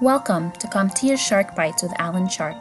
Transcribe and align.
Welcome 0.00 0.52
to 0.52 0.68
CompTIA's 0.68 1.20
Shark 1.20 1.56
Bites 1.56 1.82
with 1.82 1.92
Alan 1.98 2.28
Shark, 2.28 2.56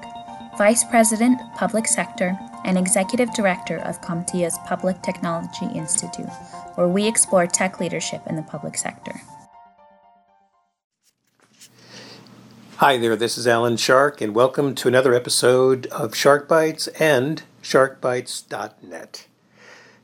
Vice 0.58 0.84
President, 0.84 1.40
Public 1.56 1.88
Sector, 1.88 2.36
and 2.66 2.78
Executive 2.78 3.32
Director 3.34 3.78
of 3.78 4.02
CompTIA's 4.02 4.58
Public 4.66 5.02
Technology 5.04 5.68
Institute, 5.76 6.30
where 6.76 6.88
we 6.88 7.08
explore 7.08 7.46
tech 7.46 7.80
leadership 7.80 8.22
in 8.26 8.36
the 8.36 8.42
public 8.42 8.76
sector. 8.76 9.22
Hi 12.78 12.98
there, 12.98 13.16
this 13.16 13.38
is 13.38 13.48
Alan 13.48 13.78
Shark, 13.78 14.20
and 14.20 14.34
welcome 14.36 14.74
to 14.76 14.88
another 14.88 15.14
episode 15.14 15.86
of 15.88 16.16
Shark 16.16 16.48
Bites 16.48 16.88
and 17.00 17.44
SharkBites.net. 17.62 19.28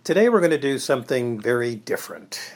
Today 0.04 0.30
we're 0.30 0.40
going 0.40 0.52
to 0.52 0.58
do 0.58 0.78
something 0.78 1.40
very 1.40 1.76
different. 1.76 2.54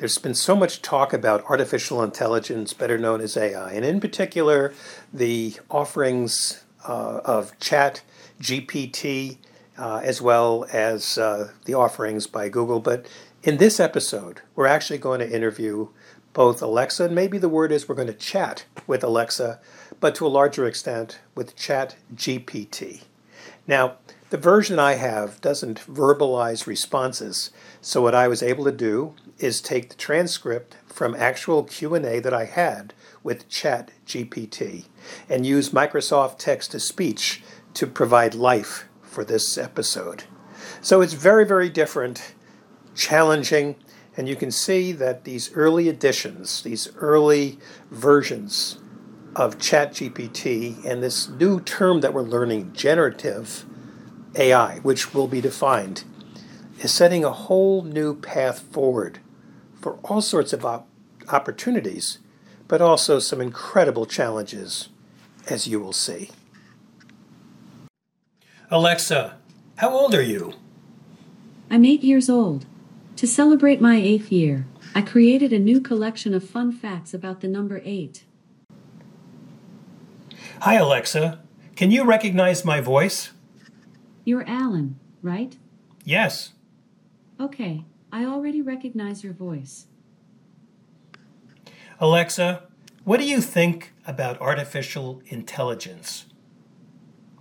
There's 0.00 0.16
been 0.16 0.34
so 0.34 0.56
much 0.56 0.80
talk 0.80 1.12
about 1.12 1.44
artificial 1.44 2.02
intelligence, 2.02 2.72
better 2.72 2.96
known 2.96 3.20
as 3.20 3.36
AI, 3.36 3.72
and 3.72 3.84
in 3.84 4.00
particular, 4.00 4.72
the 5.12 5.56
offerings 5.70 6.64
uh, 6.88 7.20
of 7.22 7.52
Chat 7.60 8.00
GPT, 8.40 9.36
uh, 9.76 10.00
as 10.02 10.22
well 10.22 10.64
as 10.72 11.18
uh, 11.18 11.50
the 11.66 11.74
offerings 11.74 12.26
by 12.26 12.48
Google. 12.48 12.80
But 12.80 13.04
in 13.42 13.58
this 13.58 13.78
episode, 13.78 14.40
we're 14.56 14.64
actually 14.64 14.96
going 14.96 15.20
to 15.20 15.30
interview 15.30 15.88
both 16.32 16.62
Alexa, 16.62 17.04
and 17.04 17.14
maybe 17.14 17.36
the 17.36 17.50
word 17.50 17.70
is 17.70 17.86
we're 17.86 17.94
going 17.94 18.08
to 18.08 18.14
chat 18.14 18.64
with 18.86 19.04
Alexa, 19.04 19.60
but 20.00 20.14
to 20.14 20.26
a 20.26 20.28
larger 20.28 20.64
extent 20.64 21.18
with 21.34 21.56
Chat 21.56 21.96
GPT. 22.14 23.02
Now, 23.66 23.96
the 24.30 24.38
version 24.38 24.78
I 24.78 24.94
have 24.94 25.40
doesn't 25.40 25.80
verbalize 25.80 26.66
responses, 26.66 27.50
so 27.80 28.00
what 28.00 28.14
I 28.14 28.28
was 28.28 28.44
able 28.44 28.64
to 28.64 28.72
do 28.72 29.14
is 29.38 29.60
take 29.60 29.88
the 29.88 29.96
transcript 29.96 30.76
from 30.86 31.16
actual 31.16 31.64
Q&A 31.64 32.20
that 32.20 32.32
I 32.32 32.44
had 32.44 32.94
with 33.24 33.48
Chat 33.48 33.90
GPT 34.06 34.84
and 35.28 35.44
use 35.44 35.70
Microsoft 35.70 36.38
Text 36.38 36.70
to 36.70 36.80
Speech 36.80 37.42
to 37.74 37.88
provide 37.88 38.34
life 38.34 38.88
for 39.02 39.24
this 39.24 39.58
episode. 39.58 40.24
So 40.80 41.00
it's 41.00 41.14
very, 41.14 41.44
very 41.44 41.68
different, 41.68 42.34
challenging, 42.94 43.74
and 44.16 44.28
you 44.28 44.36
can 44.36 44.52
see 44.52 44.92
that 44.92 45.24
these 45.24 45.52
early 45.54 45.88
editions, 45.88 46.62
these 46.62 46.88
early 46.96 47.58
versions 47.90 48.78
of 49.34 49.58
ChatGPT 49.58 50.84
and 50.84 51.02
this 51.02 51.28
new 51.28 51.60
term 51.60 52.00
that 52.00 52.14
we're 52.14 52.22
learning, 52.22 52.72
generative 52.74 53.64
AI, 54.36 54.78
which 54.78 55.12
will 55.12 55.26
be 55.26 55.40
defined, 55.40 56.04
is 56.80 56.92
setting 56.92 57.24
a 57.24 57.32
whole 57.32 57.82
new 57.82 58.14
path 58.14 58.60
forward 58.60 59.18
for 59.80 59.94
all 60.04 60.20
sorts 60.20 60.52
of 60.52 60.64
op- 60.64 60.88
opportunities, 61.28 62.18
but 62.68 62.80
also 62.80 63.18
some 63.18 63.40
incredible 63.40 64.06
challenges, 64.06 64.88
as 65.48 65.66
you 65.66 65.80
will 65.80 65.92
see. 65.92 66.30
Alexa, 68.70 69.36
how 69.76 69.90
old 69.90 70.14
are 70.14 70.22
you? 70.22 70.54
I'm 71.70 71.84
eight 71.84 72.02
years 72.02 72.30
old. 72.30 72.66
To 73.16 73.26
celebrate 73.26 73.80
my 73.80 73.96
eighth 73.96 74.30
year, 74.30 74.66
I 74.94 75.02
created 75.02 75.52
a 75.52 75.58
new 75.58 75.80
collection 75.80 76.34
of 76.34 76.48
fun 76.48 76.72
facts 76.72 77.12
about 77.12 77.40
the 77.40 77.48
number 77.48 77.82
eight. 77.84 78.24
Hi, 80.60 80.74
Alexa. 80.74 81.40
Can 81.74 81.90
you 81.90 82.04
recognize 82.04 82.64
my 82.64 82.80
voice? 82.80 83.30
You're 84.24 84.48
Alan, 84.48 84.98
right? 85.22 85.56
Yes. 86.04 86.52
Okay, 87.38 87.84
I 88.12 88.24
already 88.24 88.60
recognize 88.60 89.24
your 89.24 89.32
voice. 89.32 89.86
Alexa, 91.98 92.64
what 93.04 93.20
do 93.20 93.26
you 93.26 93.40
think 93.40 93.92
about 94.06 94.40
artificial 94.40 95.22
intelligence? 95.26 96.26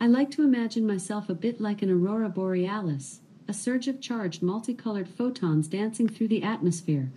I 0.02 0.08
like 0.08 0.32
to 0.32 0.44
imagine 0.44 0.88
myself 0.88 1.30
a 1.30 1.34
bit 1.34 1.60
like 1.60 1.82
an 1.82 1.90
aurora 1.90 2.30
borealis, 2.30 3.22
a 3.48 3.54
surge 3.54 3.88
of 3.88 4.00
charged 4.00 4.42
multicolored 4.42 5.10
photons 5.10 5.68
dancing 5.68 6.08
through 6.08 6.30
the 6.30 6.44
atmosphere. 6.44 7.12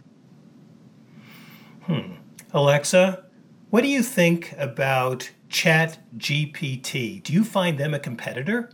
Hmm. 1.82 2.14
Alexa, 2.53 3.25
what 3.70 3.82
do 3.82 3.88
you 3.88 4.03
think 4.03 4.54
about 4.58 5.31
Chat 5.48 5.98
GPT? 6.16 7.22
Do 7.22 7.32
you 7.32 7.44
find 7.44 7.78
them 7.78 7.94
a 7.94 7.98
competitor? 7.98 8.70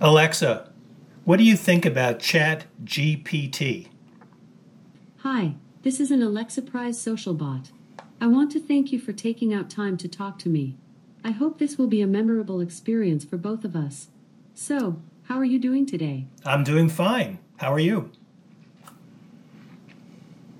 Alexa, 0.00 0.70
what 1.24 1.36
do 1.36 1.44
you 1.44 1.56
think 1.56 1.86
about 1.86 2.18
Chat 2.18 2.64
GPT? 2.84 3.88
Hi, 5.18 5.54
this 5.82 6.00
is 6.00 6.10
an 6.10 6.22
Alexa 6.22 6.62
Prize 6.62 7.00
social 7.00 7.34
bot. 7.34 7.70
I 8.20 8.26
want 8.26 8.50
to 8.52 8.60
thank 8.60 8.92
you 8.92 8.98
for 8.98 9.12
taking 9.12 9.54
out 9.54 9.70
time 9.70 9.96
to 9.98 10.08
talk 10.08 10.38
to 10.40 10.48
me. 10.48 10.76
I 11.22 11.30
hope 11.30 11.58
this 11.58 11.78
will 11.78 11.86
be 11.86 12.02
a 12.02 12.06
memorable 12.06 12.60
experience 12.60 13.24
for 13.24 13.36
both 13.36 13.64
of 13.64 13.76
us. 13.76 14.08
So, 14.54 15.00
how 15.24 15.36
are 15.36 15.44
you 15.44 15.58
doing 15.58 15.86
today? 15.86 16.26
I'm 16.44 16.64
doing 16.64 16.88
fine. 16.88 17.38
How 17.58 17.72
are 17.72 17.78
you? 17.78 18.10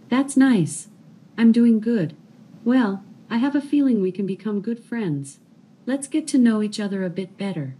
That's 0.08 0.36
nice. 0.36 0.88
I'm 1.36 1.50
doing 1.50 1.80
good. 1.80 2.16
Well, 2.64 3.02
I 3.28 3.38
have 3.38 3.56
a 3.56 3.60
feeling 3.60 4.00
we 4.00 4.12
can 4.12 4.26
become 4.26 4.60
good 4.60 4.84
friends. 4.84 5.40
Let's 5.86 6.06
get 6.06 6.28
to 6.28 6.38
know 6.38 6.62
each 6.62 6.78
other 6.78 7.04
a 7.04 7.10
bit 7.10 7.36
better. 7.36 7.74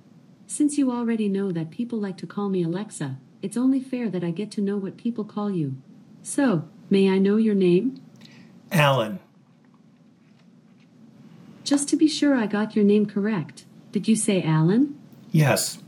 Since 0.51 0.77
you 0.77 0.91
already 0.91 1.29
know 1.29 1.53
that 1.53 1.71
people 1.71 2.01
like 2.01 2.17
to 2.17 2.27
call 2.27 2.49
me 2.49 2.65
Alexa, 2.65 3.19
it's 3.41 3.57
only 3.57 3.79
fair 3.79 4.11
that 4.11 4.25
I 4.25 4.33
get 4.33 4.51
to 4.51 4.61
know 4.61 4.77
what 4.77 4.97
people 4.97 5.23
call 5.23 5.49
you. 5.49 5.77
So, 6.25 6.69
may 6.91 7.09
I 7.09 7.19
know 7.19 7.37
your 7.37 7.55
name? 7.55 8.03
Alan. 8.73 9.21
Just 11.63 11.89
to 11.91 11.97
be 11.97 12.09
sure 12.09 12.35
I 12.35 12.47
got 12.47 12.75
your 12.75 12.85
name 12.85 13.07
correct, 13.07 13.65
did 13.93 14.09
you 14.09 14.17
say 14.17 14.43
Alan? 14.43 14.99
Yes. 15.31 15.79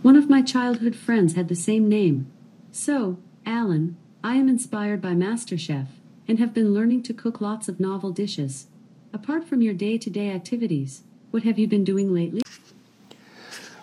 One 0.00 0.16
of 0.16 0.30
my 0.30 0.40
childhood 0.40 0.96
friends 0.96 1.34
had 1.34 1.48
the 1.48 1.54
same 1.54 1.90
name. 1.90 2.32
So, 2.72 3.18
Alan, 3.44 3.98
I 4.24 4.36
am 4.36 4.48
inspired 4.48 5.02
by 5.02 5.12
MasterChef 5.12 5.88
and 6.26 6.38
have 6.38 6.54
been 6.54 6.72
learning 6.72 7.02
to 7.02 7.12
cook 7.12 7.42
lots 7.42 7.68
of 7.68 7.80
novel 7.80 8.12
dishes. 8.12 8.68
Apart 9.12 9.44
from 9.44 9.60
your 9.60 9.74
day 9.74 9.98
to 9.98 10.08
day 10.08 10.30
activities, 10.30 11.02
what 11.30 11.42
have 11.42 11.58
you 11.58 11.68
been 11.68 11.84
doing 11.84 12.14
lately? 12.14 12.40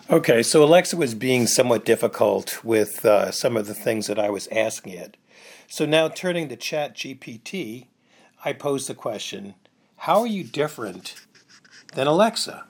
Okay, 0.08 0.44
so 0.44 0.62
Alexa 0.62 0.96
was 0.96 1.16
being 1.16 1.48
somewhat 1.48 1.84
difficult 1.84 2.64
with 2.64 3.04
uh, 3.04 3.32
some 3.32 3.56
of 3.56 3.66
the 3.66 3.74
things 3.74 4.06
that 4.06 4.20
I 4.20 4.30
was 4.30 4.46
asking 4.52 4.92
it. 4.92 5.16
So 5.66 5.84
now 5.84 6.06
turning 6.06 6.48
to 6.48 6.54
Chat 6.54 6.94
GPT, 6.94 7.86
I 8.44 8.52
pose 8.52 8.86
the 8.86 8.94
question 8.94 9.54
How 9.96 10.20
are 10.20 10.26
you 10.28 10.44
different 10.44 11.16
than 11.94 12.06
Alexa? 12.06 12.66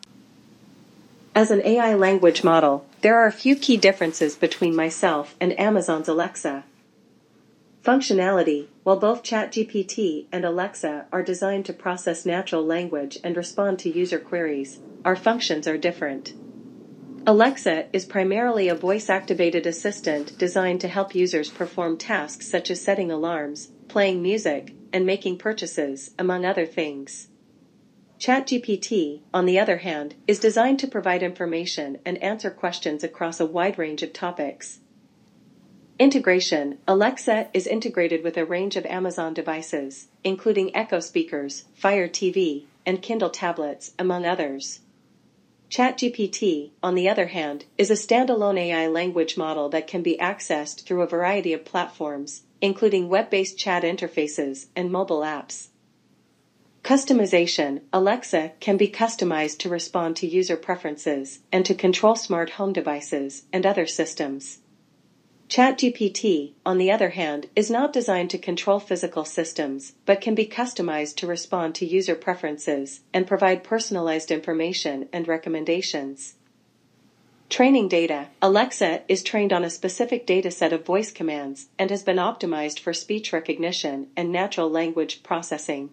As 1.34 1.50
an 1.50 1.60
AI 1.62 1.92
language 1.92 2.42
model, 2.42 2.86
there 3.02 3.18
are 3.18 3.26
a 3.26 3.32
few 3.32 3.54
key 3.54 3.76
differences 3.76 4.34
between 4.34 4.74
myself 4.74 5.36
and 5.38 5.60
Amazon's 5.60 6.08
Alexa. 6.08 6.64
Functionality 7.84 8.68
While 8.82 8.96
both 8.96 9.22
ChatGPT 9.22 10.24
and 10.32 10.46
Alexa 10.46 11.04
are 11.12 11.22
designed 11.22 11.66
to 11.66 11.74
process 11.74 12.24
natural 12.24 12.64
language 12.64 13.18
and 13.22 13.36
respond 13.36 13.78
to 13.80 13.90
user 13.90 14.18
queries, 14.18 14.78
our 15.04 15.16
functions 15.16 15.68
are 15.68 15.76
different. 15.76 16.32
Alexa 17.28 17.86
is 17.92 18.04
primarily 18.04 18.68
a 18.68 18.76
voice 18.76 19.10
activated 19.10 19.66
assistant 19.66 20.38
designed 20.38 20.80
to 20.80 20.86
help 20.86 21.12
users 21.12 21.50
perform 21.50 21.98
tasks 21.98 22.46
such 22.46 22.70
as 22.70 22.80
setting 22.80 23.10
alarms, 23.10 23.72
playing 23.88 24.22
music, 24.22 24.72
and 24.92 25.04
making 25.04 25.36
purchases, 25.36 26.12
among 26.20 26.44
other 26.44 26.64
things. 26.64 27.26
ChatGPT, 28.20 29.22
on 29.34 29.44
the 29.44 29.58
other 29.58 29.78
hand, 29.78 30.14
is 30.28 30.38
designed 30.38 30.78
to 30.78 30.86
provide 30.86 31.20
information 31.20 31.98
and 32.04 32.16
answer 32.22 32.48
questions 32.48 33.02
across 33.02 33.40
a 33.40 33.44
wide 33.44 33.76
range 33.76 34.04
of 34.04 34.12
topics. 34.12 34.78
Integration 35.98 36.78
Alexa 36.86 37.48
is 37.52 37.66
integrated 37.66 38.22
with 38.22 38.36
a 38.36 38.44
range 38.44 38.76
of 38.76 38.86
Amazon 38.86 39.34
devices, 39.34 40.06
including 40.22 40.74
Echo 40.76 41.00
speakers, 41.00 41.64
Fire 41.74 42.06
TV, 42.06 42.66
and 42.86 43.02
Kindle 43.02 43.30
tablets, 43.30 43.94
among 43.98 44.24
others. 44.24 44.78
ChatGPT, 45.68 46.70
on 46.82 46.94
the 46.94 47.08
other 47.08 47.26
hand, 47.26 47.64
is 47.76 47.90
a 47.90 47.94
standalone 47.94 48.58
AI 48.58 48.86
language 48.86 49.36
model 49.36 49.68
that 49.70 49.86
can 49.86 50.02
be 50.02 50.16
accessed 50.18 50.84
through 50.84 51.02
a 51.02 51.06
variety 51.06 51.52
of 51.52 51.64
platforms, 51.64 52.42
including 52.60 53.08
web 53.08 53.30
based 53.30 53.58
chat 53.58 53.82
interfaces 53.82 54.66
and 54.76 54.92
mobile 54.92 55.20
apps. 55.20 55.68
Customization 56.84 57.80
Alexa 57.92 58.52
can 58.60 58.76
be 58.76 58.86
customized 58.86 59.58
to 59.58 59.68
respond 59.68 60.14
to 60.16 60.26
user 60.28 60.56
preferences 60.56 61.40
and 61.50 61.66
to 61.66 61.74
control 61.74 62.14
smart 62.14 62.50
home 62.50 62.72
devices 62.72 63.42
and 63.52 63.66
other 63.66 63.86
systems. 63.86 64.58
ChatGPT, 65.56 66.52
on 66.66 66.76
the 66.76 66.90
other 66.92 67.08
hand, 67.08 67.46
is 67.56 67.70
not 67.70 67.90
designed 67.90 68.28
to 68.28 68.36
control 68.36 68.78
physical 68.78 69.24
systems, 69.24 69.94
but 70.04 70.20
can 70.20 70.34
be 70.34 70.44
customized 70.44 71.16
to 71.16 71.26
respond 71.26 71.74
to 71.76 71.86
user 71.86 72.14
preferences 72.14 73.00
and 73.14 73.26
provide 73.26 73.64
personalized 73.64 74.30
information 74.30 75.08
and 75.14 75.26
recommendations. 75.26 76.34
Training 77.48 77.88
data 77.88 78.26
Alexa 78.42 79.00
is 79.08 79.22
trained 79.22 79.50
on 79.50 79.64
a 79.64 79.70
specific 79.70 80.26
dataset 80.26 80.72
of 80.72 80.84
voice 80.84 81.10
commands 81.10 81.68
and 81.78 81.88
has 81.88 82.02
been 82.02 82.18
optimized 82.18 82.78
for 82.78 82.92
speech 82.92 83.32
recognition 83.32 84.08
and 84.14 84.30
natural 84.30 84.68
language 84.68 85.22
processing. 85.22 85.88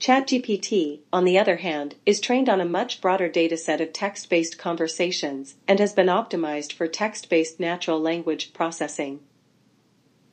ChatGPT, 0.00 1.00
on 1.12 1.26
the 1.26 1.38
other 1.38 1.56
hand, 1.56 1.96
is 2.06 2.20
trained 2.20 2.48
on 2.48 2.58
a 2.58 2.64
much 2.64 3.02
broader 3.02 3.28
dataset 3.28 3.82
of 3.82 3.92
text 3.92 4.30
based 4.30 4.56
conversations 4.56 5.56
and 5.68 5.78
has 5.78 5.92
been 5.92 6.06
optimized 6.06 6.72
for 6.72 6.88
text 6.88 7.28
based 7.28 7.60
natural 7.60 8.00
language 8.00 8.54
processing. 8.54 9.20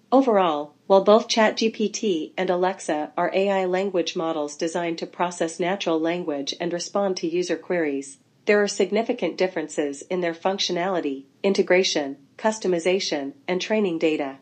Overall, 0.10 0.74
while 0.88 1.04
both 1.04 1.28
ChatGPT 1.28 2.32
and 2.38 2.50
Alexa 2.50 3.12
are 3.18 3.30
AI 3.34 3.66
language 3.66 4.16
models 4.16 4.56
designed 4.56 5.00
to 5.00 5.06
process 5.06 5.60
natural 5.60 6.00
language 6.00 6.54
and 6.62 6.72
respond 6.72 7.18
to 7.18 7.28
user 7.28 7.58
queries, 7.58 8.20
there 8.46 8.64
are 8.64 8.70
significant 8.70 9.38
differences 9.38 10.02
in 10.04 10.22
their 10.22 10.34
functionality, 10.34 11.26
integration, 11.44 12.16
customization, 12.38 13.34
and 13.50 13.60
training 13.60 14.00
data. 14.00 14.38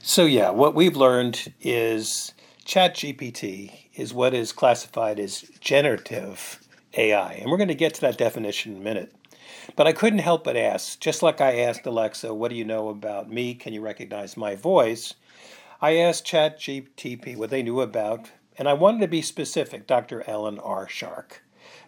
So, 0.00 0.24
yeah, 0.24 0.50
what 0.50 0.74
we've 0.74 0.96
learned 0.96 1.52
is 1.60 2.34
ChatGPT 2.68 3.88
is 3.94 4.12
what 4.12 4.34
is 4.34 4.52
classified 4.52 5.18
as 5.18 5.40
generative 5.58 6.60
AI. 6.98 7.32
And 7.32 7.50
we're 7.50 7.56
going 7.56 7.68
to 7.68 7.74
get 7.74 7.94
to 7.94 8.02
that 8.02 8.18
definition 8.18 8.72
in 8.72 8.82
a 8.82 8.84
minute. 8.84 9.10
But 9.74 9.86
I 9.86 9.94
couldn't 9.94 10.18
help 10.18 10.44
but 10.44 10.54
ask, 10.54 11.00
just 11.00 11.22
like 11.22 11.40
I 11.40 11.60
asked 11.60 11.86
Alexa, 11.86 12.34
What 12.34 12.50
do 12.50 12.56
you 12.56 12.66
know 12.66 12.90
about 12.90 13.30
me? 13.30 13.54
Can 13.54 13.72
you 13.72 13.80
recognize 13.80 14.36
my 14.36 14.54
voice? 14.54 15.14
I 15.80 15.96
asked 15.96 16.26
ChatGPT 16.26 17.38
what 17.38 17.48
they 17.48 17.62
knew 17.62 17.80
about, 17.80 18.32
and 18.58 18.68
I 18.68 18.74
wanted 18.74 19.00
to 19.00 19.08
be 19.08 19.22
specific 19.22 19.86
Dr. 19.86 20.22
Alan 20.28 20.58
R. 20.58 20.86
Shark. 20.86 21.42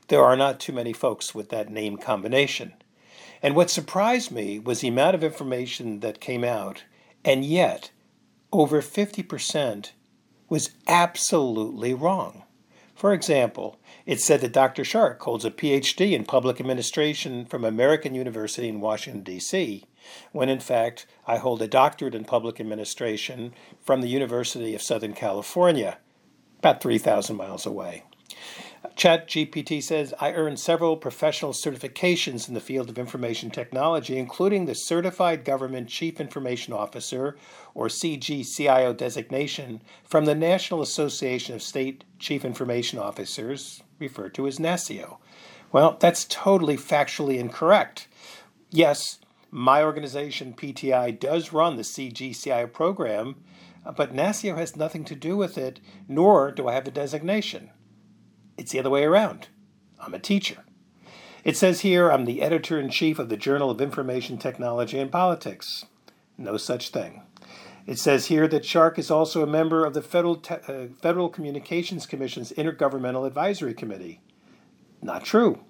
There 0.09 0.25
are 0.25 0.35
not 0.37 0.61
too 0.61 0.73
many 0.73 0.95
folks 0.95 1.35
with 1.35 1.51
that 1.51 1.69
name 1.69 1.99
combination. 1.99 2.73
And 3.43 3.55
what 3.55 3.69
surprised 3.69 4.31
me 4.31 4.59
was 4.59 4.81
the 4.81 4.89
amount 4.89 5.15
of 5.15 5.23
information 5.23 6.01
that 6.01 6.23
came 6.23 6.43
out, 6.43 6.85
and 7.23 7.45
yet 7.45 7.91
over 8.51 8.81
50% 8.81 9.91
was 10.51 10.73
absolutely 10.87 11.95
wrong. 11.95 12.43
For 12.95 13.15
example, 13.15 13.81
it 14.05 14.21
said 14.21 14.43
that 14.43 14.53
Dr. 14.53 14.85
Shark 14.85 15.23
holds 15.23 15.47
a 15.47 15.51
PhD 15.51 16.13
in 16.13 16.27
public 16.27 16.61
administration 16.61 17.47
from 17.47 17.65
American 17.65 18.15
University 18.15 18.69
in 18.69 18.83
Washington, 18.83 19.23
D.C., 19.23 19.87
when 20.33 20.51
in 20.51 20.61
fact 20.61 21.07
I 21.27 21.39
hold 21.39 21.63
a 21.63 21.67
doctorate 21.67 22.15
in 22.15 22.25
public 22.27 22.61
administration 22.61 23.55
from 23.81 24.03
the 24.03 24.09
University 24.09 24.75
of 24.75 24.83
Southern 24.83 25.15
California, 25.15 25.97
about 26.59 26.83
3,000 26.83 27.37
miles 27.37 27.65
away. 27.65 28.05
ChatGPT 28.97 29.83
says 29.83 30.15
I 30.21 30.33
earned 30.33 30.59
several 30.59 30.97
professional 30.97 31.53
certifications 31.53 32.49
in 32.49 32.55
the 32.55 32.61
field 32.61 32.89
of 32.89 32.99
information 32.99 33.51
technology, 33.51 34.17
including 34.17 34.65
the 34.65 34.75
Certified 34.75 35.45
Government 35.45 35.89
Chief 35.89 36.19
Information 36.19 36.73
Officer, 36.73 37.37
or 37.75 37.89
CGCIO 37.89 38.97
designation, 38.97 39.83
from 40.05 40.25
the 40.25 40.35
National 40.35 40.81
Association 40.81 41.55
of 41.55 41.63
State 41.63 42.05
Chief 42.19 42.43
Information 42.43 42.99
Officers, 42.99 43.83
referred 43.99 44.35
to 44.35 44.47
as 44.47 44.59
NASCIO. 44.59 45.19
Well, 45.73 45.99
that's 46.01 46.25
totally 46.25 46.79
factually 46.79 47.39
incorrect. 47.39 48.09
Yes, 48.71 49.19
my 49.51 49.83
organization, 49.83 50.55
PTI, 50.55 51.19
does 51.19 51.53
run 51.53 51.77
the 51.77 51.83
CGCIO 51.83 52.73
program, 52.73 53.37
but 53.97 54.15
NASCIO 54.15 54.57
has 54.57 54.75
nothing 54.75 55.05
to 55.05 55.15
do 55.15 55.37
with 55.37 55.59
it, 55.59 55.81
nor 56.09 56.51
do 56.51 56.67
I 56.67 56.73
have 56.73 56.89
a 56.89 56.91
designation. 56.91 57.71
It's 58.61 58.73
the 58.73 58.79
other 58.79 58.91
way 58.91 59.05
around. 59.05 59.49
I'm 59.99 60.13
a 60.13 60.19
teacher. 60.19 60.65
It 61.45 61.57
says 61.57 61.81
here 61.81 62.13
I'm 62.13 62.27
the 62.27 62.43
editor 62.43 62.79
in 62.79 62.91
chief 62.91 63.19
of 63.19 63.31
the 63.31 63.39
Journal 63.39 63.71
of 63.71 63.81
Information 63.81 64.37
Technology 64.37 64.99
and 64.99 65.11
Politics. 65.11 65.87
No 66.37 66.59
such 66.59 66.91
thing. 66.91 67.23
It 67.87 67.99
says 67.99 68.27
here 68.27 68.47
that 68.49 68.67
Shark 68.67 68.99
is 68.99 69.11
also 69.11 69.43
a 69.43 69.47
member 69.47 69.87
of 69.87 69.95
the 69.95 70.03
Federal, 70.03 70.37
Te- 70.37 70.57
uh, 70.69 70.89
Federal 71.01 71.31
Communications 71.31 72.05
Commission's 72.05 72.53
Intergovernmental 72.53 73.27
Advisory 73.27 73.73
Committee. 73.73 74.21
Not 75.01 75.25
true. 75.25 75.61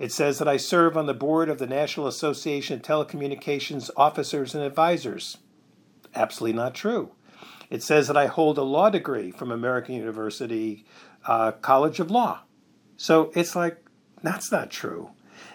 It 0.00 0.10
says 0.10 0.40
that 0.40 0.48
I 0.48 0.56
serve 0.56 0.96
on 0.96 1.06
the 1.06 1.14
board 1.14 1.48
of 1.48 1.58
the 1.58 1.68
National 1.68 2.08
Association 2.08 2.74
of 2.74 2.82
Telecommunications 2.82 3.90
Officers 3.96 4.56
and 4.56 4.64
Advisors. 4.64 5.38
Absolutely 6.16 6.56
not 6.56 6.74
true. 6.74 7.12
It 7.70 7.84
says 7.84 8.08
that 8.08 8.16
I 8.16 8.26
hold 8.26 8.58
a 8.58 8.62
law 8.62 8.90
degree 8.90 9.30
from 9.30 9.52
American 9.52 9.94
University 9.94 10.84
uh, 11.26 11.52
College 11.52 12.00
of 12.00 12.10
Law. 12.10 12.40
So 12.96 13.30
it's 13.34 13.56
like, 13.56 13.84
that's 14.22 14.52
not 14.52 14.70
true. 14.70 15.10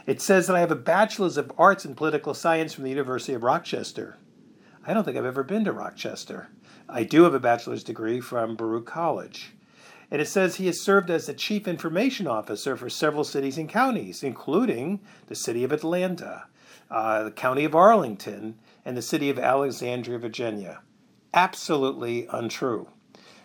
It 0.06 0.22
says 0.22 0.48
that 0.48 0.56
I 0.56 0.60
have 0.60 0.72
a 0.72 0.76
Bachelor's 0.76 1.38
of 1.38 1.52
Arts 1.58 1.86
in 1.86 1.96
Political 1.96 2.34
Science 2.34 2.74
from 2.74 2.84
the 2.84 2.90
University 2.90 3.34
of 3.34 3.44
Rochester. 3.44 4.18
I 4.86 4.94
don't 4.94 5.04
think 5.04 5.18
I've 5.18 5.26
ever 5.26 5.44
been 5.44 5.66
to 5.66 5.72
Rochester. 5.72 6.50
I 6.88 7.04
do 7.04 7.24
have 7.24 7.36
a 7.36 7.40
bachelor's 7.40 7.84
degree 7.84 8.20
from 8.20 8.56
Baruch 8.56 8.88
College. 8.88 9.54
And 10.10 10.20
it 10.20 10.28
says 10.28 10.56
he 10.56 10.66
has 10.66 10.82
served 10.82 11.12
as 11.12 11.28
the 11.28 11.34
chief 11.34 11.68
information 11.68 12.26
officer 12.26 12.76
for 12.76 12.90
several 12.90 13.24
cities 13.24 13.60
and 13.60 13.70
counties, 13.70 14.24
including 14.24 15.00
the 15.28 15.36
city 15.36 15.64
of 15.64 15.72
Atlanta, 15.72 16.46
uh, 16.90 17.26
the 17.26 17.32
county 17.32 17.64
of 17.64 17.76
Arlington, 17.76 18.56
and 18.84 18.98
the 18.98 19.04
city 19.04 19.30
of 19.30 19.38
Alexandria, 19.38 20.18
Virginia. 20.18 20.82
Absolutely 21.32 22.26
untrue. 22.32 22.88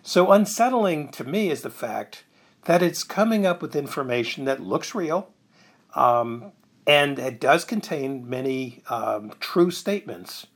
So 0.06 0.32
unsettling 0.32 1.08
to 1.12 1.24
me 1.24 1.48
is 1.48 1.62
the 1.62 1.70
fact 1.70 2.24
that 2.66 2.82
it's 2.82 3.02
coming 3.02 3.46
up 3.46 3.62
with 3.62 3.74
information 3.74 4.44
that 4.44 4.60
looks 4.60 4.94
real, 4.94 5.30
um, 5.94 6.52
and 6.86 7.18
it 7.18 7.40
does 7.40 7.64
contain 7.64 8.28
many 8.28 8.82
um, 8.90 9.32
true 9.40 9.70
statements, 9.70 10.46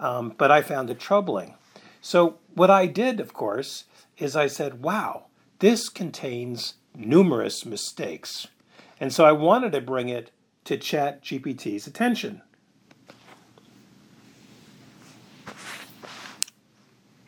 um, 0.00 0.34
but 0.36 0.50
I 0.50 0.60
found 0.60 0.90
it 0.90 0.98
troubling. 0.98 1.54
So 2.00 2.38
what 2.54 2.68
I 2.68 2.86
did, 2.86 3.20
of 3.20 3.32
course, 3.32 3.84
is 4.18 4.34
I 4.34 4.48
said, 4.48 4.82
"Wow, 4.82 5.26
this 5.60 5.88
contains 5.88 6.74
numerous 6.92 7.64
mistakes," 7.64 8.48
and 8.98 9.12
so 9.12 9.24
I 9.24 9.30
wanted 9.30 9.70
to 9.70 9.80
bring 9.80 10.08
it 10.08 10.32
to 10.64 10.76
Chat 10.76 11.22
GPT's 11.22 11.86
attention. 11.86 12.42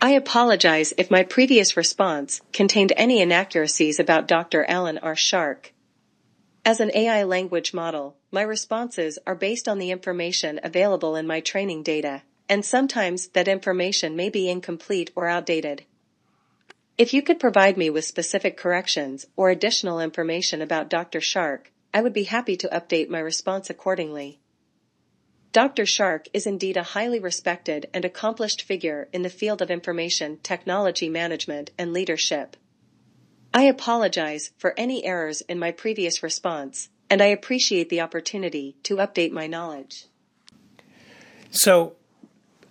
I 0.01 0.11
apologize 0.11 0.95
if 0.97 1.11
my 1.11 1.25
previous 1.25 1.77
response 1.77 2.41
contained 2.53 2.93
any 2.97 3.21
inaccuracies 3.21 3.99
about 3.99 4.29
Dr. 4.29 4.65
Alan 4.69 4.97
R. 4.99 5.17
Shark. 5.17 5.73
As 6.65 6.79
an 6.79 6.93
AI 6.95 7.25
language 7.25 7.75
model, 7.75 8.15
my 8.31 8.43
responses 8.43 9.19
are 9.27 9.35
based 9.35 9.67
on 9.67 9.79
the 9.79 9.91
information 9.91 10.61
available 10.63 11.17
in 11.17 11.27
my 11.27 11.41
training 11.41 11.83
data, 11.83 12.23
and 12.49 12.65
sometimes 12.65 13.27
that 13.31 13.49
information 13.49 14.15
may 14.15 14.31
be 14.31 14.49
incomplete 14.49 15.11
or 15.17 15.27
outdated. 15.27 15.85
If 16.97 17.13
you 17.13 17.21
could 17.21 17.41
provide 17.41 17.77
me 17.77 17.91
with 17.91 18.05
specific 18.05 18.57
corrections 18.57 19.27
or 19.35 19.51
additional 19.51 19.99
information 19.99 20.63
about 20.63 20.91
Dr. 20.91 21.21
Shark, 21.21 21.73
I 21.93 22.03
would 22.03 22.13
be 22.13 22.25
happy 22.25 22.57
to 22.59 22.69
update 22.69 23.09
my 23.09 23.19
response 23.19 23.69
accordingly. 23.69 24.39
Dr. 25.59 25.87
Shark 25.87 26.29
is 26.33 26.47
indeed 26.47 26.77
a 26.77 26.85
highly 26.85 27.19
respected 27.19 27.89
and 27.93 28.05
accomplished 28.05 28.63
figure 28.63 29.09
in 29.13 29.23
the 29.23 29.29
field 29.29 29.61
of 29.61 29.73
information 29.73 30.39
technology 30.45 31.09
management 31.09 31.73
and 31.77 31.93
leadership. 31.93 32.57
I 33.53 33.65
apologize 33.65 34.53
for 34.57 34.73
any 34.77 35.05
errors 35.05 35.41
in 35.49 35.59
my 35.59 35.73
previous 35.73 36.23
response, 36.23 36.91
and 37.11 37.21
I 37.21 37.25
appreciate 37.25 37.89
the 37.89 38.01
opportunity 38.01 38.77
to 38.85 38.99
update 38.99 39.33
my 39.33 39.49
knowledge. 39.49 40.07
So 41.51 41.97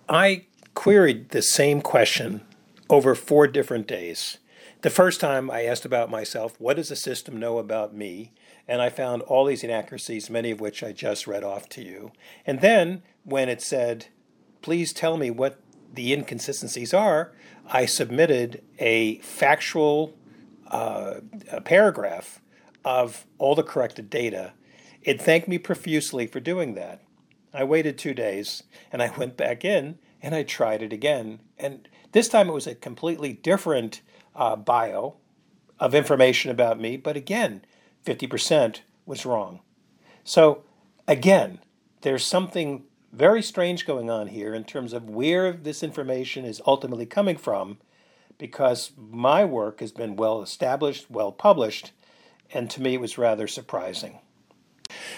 I 0.08 0.46
queried 0.72 1.28
the 1.28 1.42
same 1.42 1.82
question 1.82 2.40
over 2.88 3.14
four 3.14 3.46
different 3.48 3.86
days. 3.86 4.38
The 4.80 4.88
first 4.88 5.20
time 5.20 5.50
I 5.50 5.66
asked 5.66 5.84
about 5.84 6.08
myself, 6.08 6.58
what 6.58 6.76
does 6.76 6.88
the 6.88 6.96
system 6.96 7.38
know 7.38 7.58
about 7.58 7.94
me? 7.94 8.32
And 8.68 8.82
I 8.82 8.90
found 8.90 9.22
all 9.22 9.46
these 9.46 9.64
inaccuracies, 9.64 10.28
many 10.28 10.50
of 10.50 10.60
which 10.60 10.84
I 10.84 10.92
just 10.92 11.26
read 11.26 11.42
off 11.42 11.68
to 11.70 11.82
you. 11.82 12.12
And 12.46 12.60
then 12.60 13.02
when 13.24 13.48
it 13.48 13.62
said, 13.62 14.06
please 14.60 14.92
tell 14.92 15.16
me 15.16 15.30
what 15.30 15.58
the 15.92 16.12
inconsistencies 16.12 16.92
are, 16.92 17.32
I 17.66 17.86
submitted 17.86 18.62
a 18.78 19.18
factual 19.18 20.14
uh, 20.70 21.20
a 21.50 21.62
paragraph 21.62 22.42
of 22.84 23.26
all 23.38 23.54
the 23.54 23.62
corrected 23.62 24.10
data. 24.10 24.52
It 25.02 25.20
thanked 25.20 25.48
me 25.48 25.56
profusely 25.56 26.26
for 26.26 26.40
doing 26.40 26.74
that. 26.74 27.02
I 27.54 27.64
waited 27.64 27.96
two 27.96 28.12
days 28.12 28.64
and 28.92 29.02
I 29.02 29.10
went 29.16 29.36
back 29.36 29.64
in 29.64 29.98
and 30.20 30.34
I 30.34 30.42
tried 30.42 30.82
it 30.82 30.92
again. 30.92 31.40
And 31.58 31.88
this 32.12 32.28
time 32.28 32.48
it 32.48 32.52
was 32.52 32.66
a 32.66 32.74
completely 32.74 33.32
different 33.32 34.02
uh, 34.36 34.56
bio 34.56 35.16
of 35.80 35.94
information 35.94 36.50
about 36.50 36.78
me, 36.78 36.96
but 36.96 37.16
again, 37.16 37.62
50% 38.04 38.80
was 39.06 39.26
wrong. 39.26 39.60
So, 40.24 40.64
again, 41.06 41.60
there's 42.02 42.24
something 42.24 42.84
very 43.12 43.42
strange 43.42 43.86
going 43.86 44.10
on 44.10 44.28
here 44.28 44.54
in 44.54 44.64
terms 44.64 44.92
of 44.92 45.08
where 45.08 45.52
this 45.52 45.82
information 45.82 46.44
is 46.44 46.60
ultimately 46.66 47.06
coming 47.06 47.36
from 47.36 47.78
because 48.36 48.92
my 48.96 49.44
work 49.44 49.80
has 49.80 49.92
been 49.92 50.16
well 50.16 50.42
established, 50.42 51.10
well 51.10 51.32
published, 51.32 51.92
and 52.52 52.70
to 52.70 52.80
me 52.80 52.94
it 52.94 53.00
was 53.00 53.18
rather 53.18 53.48
surprising. 53.48 54.20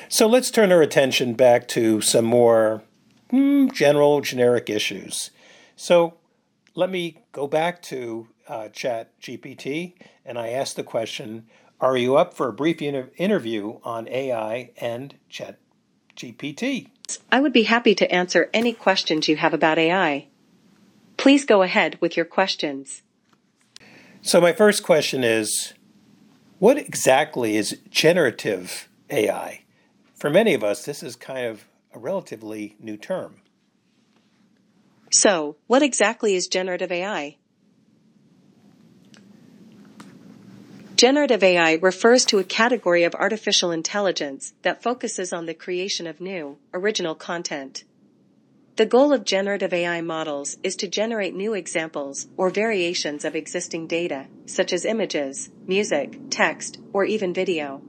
So 0.08 0.26
let's 0.26 0.50
turn 0.50 0.72
our 0.72 0.82
attention 0.82 1.34
back 1.34 1.68
to 1.68 2.00
some 2.00 2.24
more 2.24 2.82
mm, 3.32 3.72
general, 3.72 4.20
generic 4.20 4.68
issues. 4.70 5.30
So 5.76 6.14
let 6.74 6.90
me 6.90 7.18
go 7.32 7.46
back 7.46 7.82
to 7.82 8.28
uh, 8.48 8.68
Chat 8.68 9.18
GPT 9.20 9.94
and 10.24 10.38
I 10.38 10.48
asked 10.48 10.76
the 10.76 10.82
question 10.82 11.46
Are 11.80 11.96
you 11.96 12.16
up 12.16 12.34
for 12.34 12.48
a 12.48 12.52
brief 12.52 12.82
inter- 12.82 13.10
interview 13.16 13.78
on 13.82 14.06
AI 14.08 14.70
and 14.76 15.14
Chat 15.30 15.58
GPT? 16.14 16.88
I 17.32 17.40
would 17.40 17.54
be 17.54 17.62
happy 17.62 17.94
to 17.94 18.12
answer 18.12 18.50
any 18.52 18.74
questions 18.74 19.28
you 19.28 19.36
have 19.36 19.54
about 19.54 19.78
AI. 19.78 20.26
Please 21.16 21.44
go 21.44 21.62
ahead 21.62 21.98
with 22.00 22.16
your 22.16 22.26
questions. 22.26 23.02
So, 24.20 24.40
my 24.40 24.52
first 24.52 24.82
question 24.82 25.24
is 25.24 25.72
What 26.58 26.76
exactly 26.76 27.56
is 27.56 27.78
generative 27.90 28.88
AI? 29.08 29.62
For 30.14 30.28
many 30.28 30.52
of 30.52 30.62
us, 30.62 30.84
this 30.84 31.02
is 31.02 31.16
kind 31.16 31.46
of 31.46 31.64
a 31.94 31.98
relatively 31.98 32.76
new 32.78 32.98
term. 32.98 33.36
So, 35.10 35.56
what 35.66 35.82
exactly 35.82 36.34
is 36.34 36.46
generative 36.46 36.92
AI? 36.92 37.36
Generative 41.00 41.42
AI 41.42 41.78
refers 41.80 42.26
to 42.26 42.40
a 42.40 42.44
category 42.44 43.04
of 43.04 43.14
artificial 43.14 43.70
intelligence 43.70 44.52
that 44.60 44.82
focuses 44.82 45.32
on 45.32 45.46
the 45.46 45.54
creation 45.54 46.06
of 46.06 46.20
new, 46.20 46.58
original 46.74 47.14
content. 47.14 47.84
The 48.76 48.84
goal 48.84 49.10
of 49.14 49.24
generative 49.24 49.72
AI 49.72 50.02
models 50.02 50.58
is 50.62 50.76
to 50.76 50.88
generate 50.88 51.34
new 51.34 51.54
examples 51.54 52.28
or 52.36 52.50
variations 52.50 53.24
of 53.24 53.34
existing 53.34 53.86
data, 53.86 54.26
such 54.44 54.74
as 54.74 54.84
images, 54.84 55.48
music, 55.66 56.18
text, 56.28 56.78
or 56.92 57.06
even 57.06 57.32
video. 57.32 57.80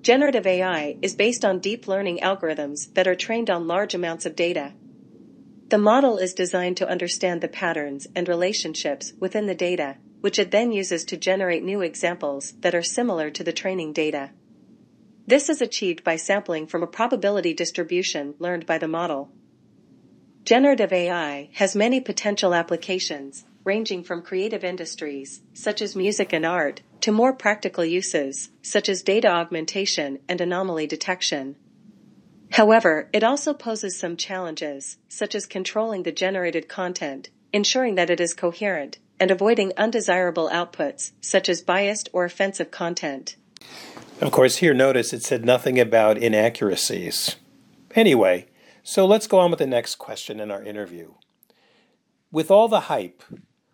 Generative 0.00 0.46
AI 0.46 0.96
is 1.02 1.14
based 1.14 1.44
on 1.44 1.58
deep 1.58 1.86
learning 1.86 2.20
algorithms 2.20 2.94
that 2.94 3.08
are 3.08 3.14
trained 3.14 3.50
on 3.50 3.68
large 3.68 3.94
amounts 3.94 4.24
of 4.24 4.34
data. 4.34 4.72
The 5.68 5.76
model 5.76 6.16
is 6.16 6.32
designed 6.32 6.78
to 6.78 6.88
understand 6.88 7.42
the 7.42 7.48
patterns 7.48 8.06
and 8.16 8.26
relationships 8.26 9.12
within 9.20 9.44
the 9.44 9.54
data, 9.54 9.98
which 10.20 10.38
it 10.38 10.50
then 10.50 10.72
uses 10.72 11.04
to 11.04 11.16
generate 11.16 11.62
new 11.62 11.80
examples 11.80 12.52
that 12.60 12.74
are 12.74 12.82
similar 12.82 13.30
to 13.30 13.44
the 13.44 13.52
training 13.52 13.92
data. 13.92 14.30
This 15.26 15.48
is 15.48 15.62
achieved 15.62 16.02
by 16.02 16.16
sampling 16.16 16.66
from 16.66 16.82
a 16.82 16.86
probability 16.88 17.54
distribution 17.54 18.34
learned 18.38 18.66
by 18.66 18.78
the 18.78 18.88
model. 18.88 19.30
Generative 20.44 20.92
AI 20.92 21.50
has 21.52 21.76
many 21.76 22.00
potential 22.00 22.54
applications, 22.54 23.44
ranging 23.62 24.02
from 24.02 24.22
creative 24.22 24.64
industries, 24.64 25.42
such 25.52 25.82
as 25.82 25.94
music 25.94 26.32
and 26.32 26.46
art, 26.46 26.80
to 27.02 27.12
more 27.12 27.32
practical 27.32 27.84
uses, 27.84 28.50
such 28.62 28.88
as 28.88 29.02
data 29.02 29.28
augmentation 29.28 30.18
and 30.28 30.40
anomaly 30.40 30.86
detection. 30.86 31.56
However, 32.52 33.08
it 33.12 33.22
also 33.22 33.54
poses 33.54 33.98
some 33.98 34.16
challenges, 34.16 34.98
such 35.08 35.34
as 35.34 35.46
controlling 35.46 36.02
the 36.02 36.12
generated 36.12 36.68
content, 36.68 37.30
ensuring 37.52 37.94
that 37.94 38.10
it 38.10 38.20
is 38.20 38.34
coherent, 38.34 38.98
and 39.20 39.30
avoiding 39.30 39.72
undesirable 39.76 40.48
outputs, 40.50 41.12
such 41.20 41.48
as 41.48 41.62
biased 41.62 42.08
or 42.12 42.24
offensive 42.24 42.70
content. 42.70 43.36
Of 44.20 44.32
course, 44.32 44.56
here 44.56 44.74
notice 44.74 45.12
it 45.12 45.22
said 45.22 45.44
nothing 45.44 45.78
about 45.78 46.18
inaccuracies. 46.18 47.36
Anyway, 47.94 48.46
so 48.82 49.06
let's 49.06 49.26
go 49.26 49.38
on 49.38 49.50
with 49.50 49.58
the 49.58 49.66
next 49.66 49.96
question 49.96 50.40
in 50.40 50.50
our 50.50 50.62
interview. 50.62 51.12
With 52.32 52.50
all 52.50 52.68
the 52.68 52.80
hype, 52.80 53.22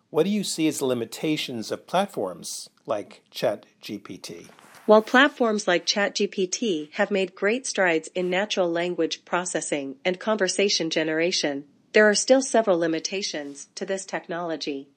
what 0.09 0.23
do 0.23 0.29
you 0.29 0.43
see 0.43 0.67
as 0.67 0.79
the 0.79 0.85
limitations 0.85 1.71
of 1.71 1.87
platforms 1.87 2.69
like 2.85 3.21
ChatGPT? 3.31 4.47
While 4.85 5.01
platforms 5.01 5.67
like 5.67 5.85
ChatGPT 5.85 6.93
have 6.93 7.11
made 7.11 7.35
great 7.35 7.67
strides 7.67 8.07
in 8.15 8.29
natural 8.29 8.71
language 8.71 9.25
processing 9.25 9.97
and 10.05 10.19
conversation 10.19 10.89
generation, 10.89 11.65
there 11.91 12.09
are 12.09 12.15
still 12.15 12.41
several 12.41 12.79
limitations 12.79 13.67
to 13.75 13.85
this 13.85 14.05
technology. 14.05 14.87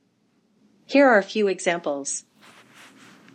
Here 0.90 1.06
are 1.06 1.18
a 1.18 1.22
few 1.22 1.46
examples. 1.46 2.24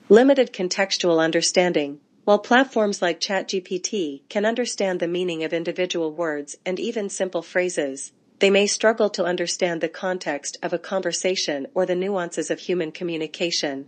Limited 0.09 0.51
contextual 0.51 1.23
understanding. 1.23 2.01
While 2.25 2.39
platforms 2.39 3.01
like 3.01 3.21
ChatGPT 3.21 4.23
can 4.27 4.45
understand 4.45 4.99
the 4.99 5.07
meaning 5.07 5.41
of 5.41 5.53
individual 5.53 6.11
words 6.11 6.57
and 6.65 6.81
even 6.81 7.07
simple 7.09 7.41
phrases, 7.41 8.11
they 8.39 8.49
may 8.49 8.67
struggle 8.67 9.09
to 9.11 9.23
understand 9.23 9.79
the 9.79 9.87
context 9.87 10.57
of 10.61 10.73
a 10.73 10.77
conversation 10.77 11.67
or 11.73 11.85
the 11.85 11.95
nuances 11.95 12.51
of 12.51 12.59
human 12.59 12.91
communication. 12.91 13.87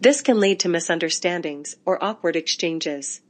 This 0.00 0.20
can 0.20 0.40
lead 0.40 0.58
to 0.58 0.68
misunderstandings 0.68 1.76
or 1.84 2.02
awkward 2.02 2.34
exchanges. 2.34 3.20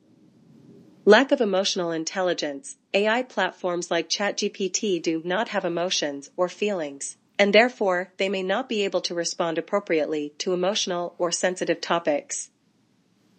Lack 1.04 1.32
of 1.32 1.42
emotional 1.42 1.90
intelligence. 1.90 2.78
AI 2.94 3.22
platforms 3.22 3.90
like 3.90 4.08
ChatGPT 4.08 5.02
do 5.02 5.20
not 5.22 5.48
have 5.48 5.66
emotions 5.66 6.30
or 6.34 6.48
feelings, 6.48 7.18
and 7.38 7.52
therefore 7.52 8.12
they 8.16 8.28
may 8.28 8.42
not 8.42 8.68
be 8.68 8.84
able 8.84 9.00
to 9.00 9.14
respond 9.14 9.58
appropriately 9.58 10.32
to 10.38 10.52
emotional 10.52 11.14
or 11.18 11.32
sensitive 11.32 11.80
topics. 11.80 12.50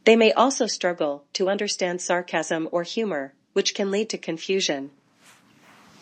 They 0.03 0.15
may 0.15 0.31
also 0.33 0.67
struggle 0.67 1.25
to 1.33 1.49
understand 1.49 2.01
sarcasm 2.01 2.69
or 2.71 2.83
humor, 2.83 3.33
which 3.53 3.73
can 3.73 3.91
lead 3.91 4.09
to 4.09 4.17
confusion. 4.17 4.91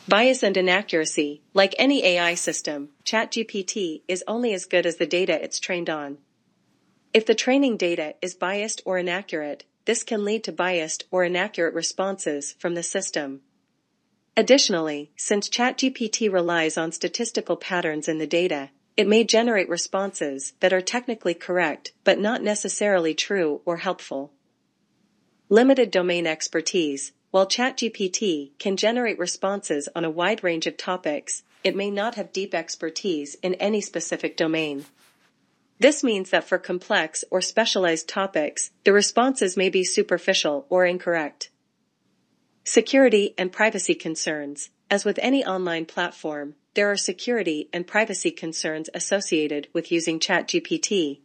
Bias 0.08 0.44
and 0.44 0.58
inaccuracy. 0.58 1.42
Like 1.54 1.74
any 1.80 2.04
AI 2.04 2.36
system, 2.36 2.90
ChatGPT 3.06 4.02
is 4.08 4.24
only 4.28 4.54
as 4.54 4.66
good 4.66 4.86
as 4.86 4.98
the 4.98 5.06
data 5.06 5.42
it's 5.42 5.60
trained 5.60 5.90
on. 5.90 6.18
If 7.14 7.26
the 7.26 7.36
training 7.36 7.78
data 7.78 8.16
is 8.22 8.34
biased 8.34 8.82
or 8.84 8.98
inaccurate, 8.98 9.64
this 9.86 10.04
can 10.04 10.26
lead 10.26 10.44
to 10.46 10.52
biased 10.52 11.06
or 11.12 11.24
inaccurate 11.24 11.74
responses 11.74 12.54
from 12.60 12.74
the 12.74 12.84
system. 12.84 13.42
Additionally, 14.36 15.12
since 15.16 15.48
ChatGPT 15.48 16.32
relies 16.32 16.76
on 16.76 16.92
statistical 16.92 17.56
patterns 17.56 18.08
in 18.08 18.18
the 18.18 18.26
data, 18.26 18.72
it 18.98 19.08
may 19.08 19.24
generate 19.24 19.70
responses 19.70 20.54
that 20.60 20.74
are 20.74 20.82
technically 20.82 21.36
correct 21.36 21.94
but 22.04 22.20
not 22.20 22.42
necessarily 22.42 23.14
true 23.14 23.62
or 23.66 23.78
helpful. 23.78 24.32
Limited 25.50 25.92
domain 25.92 26.26
expertise. 26.26 27.12
While 27.30 27.48
ChatGPT 27.48 28.52
can 28.58 28.78
generate 28.78 29.20
responses 29.20 29.88
on 29.96 30.04
a 30.06 30.10
wide 30.10 30.44
range 30.44 30.66
of 30.66 30.78
topics, 30.78 31.44
it 31.64 31.76
may 31.76 31.92
not 31.92 32.16
have 32.16 32.34
deep 32.34 32.56
expertise 32.56 33.36
in 33.36 33.54
any 33.56 33.82
specific 33.82 34.36
domain. 34.36 34.86
This 35.80 36.04
means 36.04 36.30
that 36.32 36.44
for 36.44 36.58
complex 36.58 37.24
or 37.30 37.42
specialized 37.42 38.08
topics, 38.08 38.72
the 38.84 38.94
responses 38.94 39.58
may 39.58 39.70
be 39.70 39.84
superficial 39.84 40.66
or 40.70 40.86
incorrect. 40.86 41.50
Security 42.66 43.34
and 43.38 43.52
privacy 43.52 43.94
concerns. 43.94 44.70
As 44.90 45.04
with 45.04 45.20
any 45.22 45.46
online 45.46 45.86
platform, 45.86 46.56
there 46.76 46.90
are 46.90 46.96
security 46.96 47.68
and 47.74 47.86
privacy 47.86 48.32
concerns 48.32 48.90
associated 48.94 49.68
with 49.74 49.92
using 49.92 50.18
ChatGPT. 50.18 51.20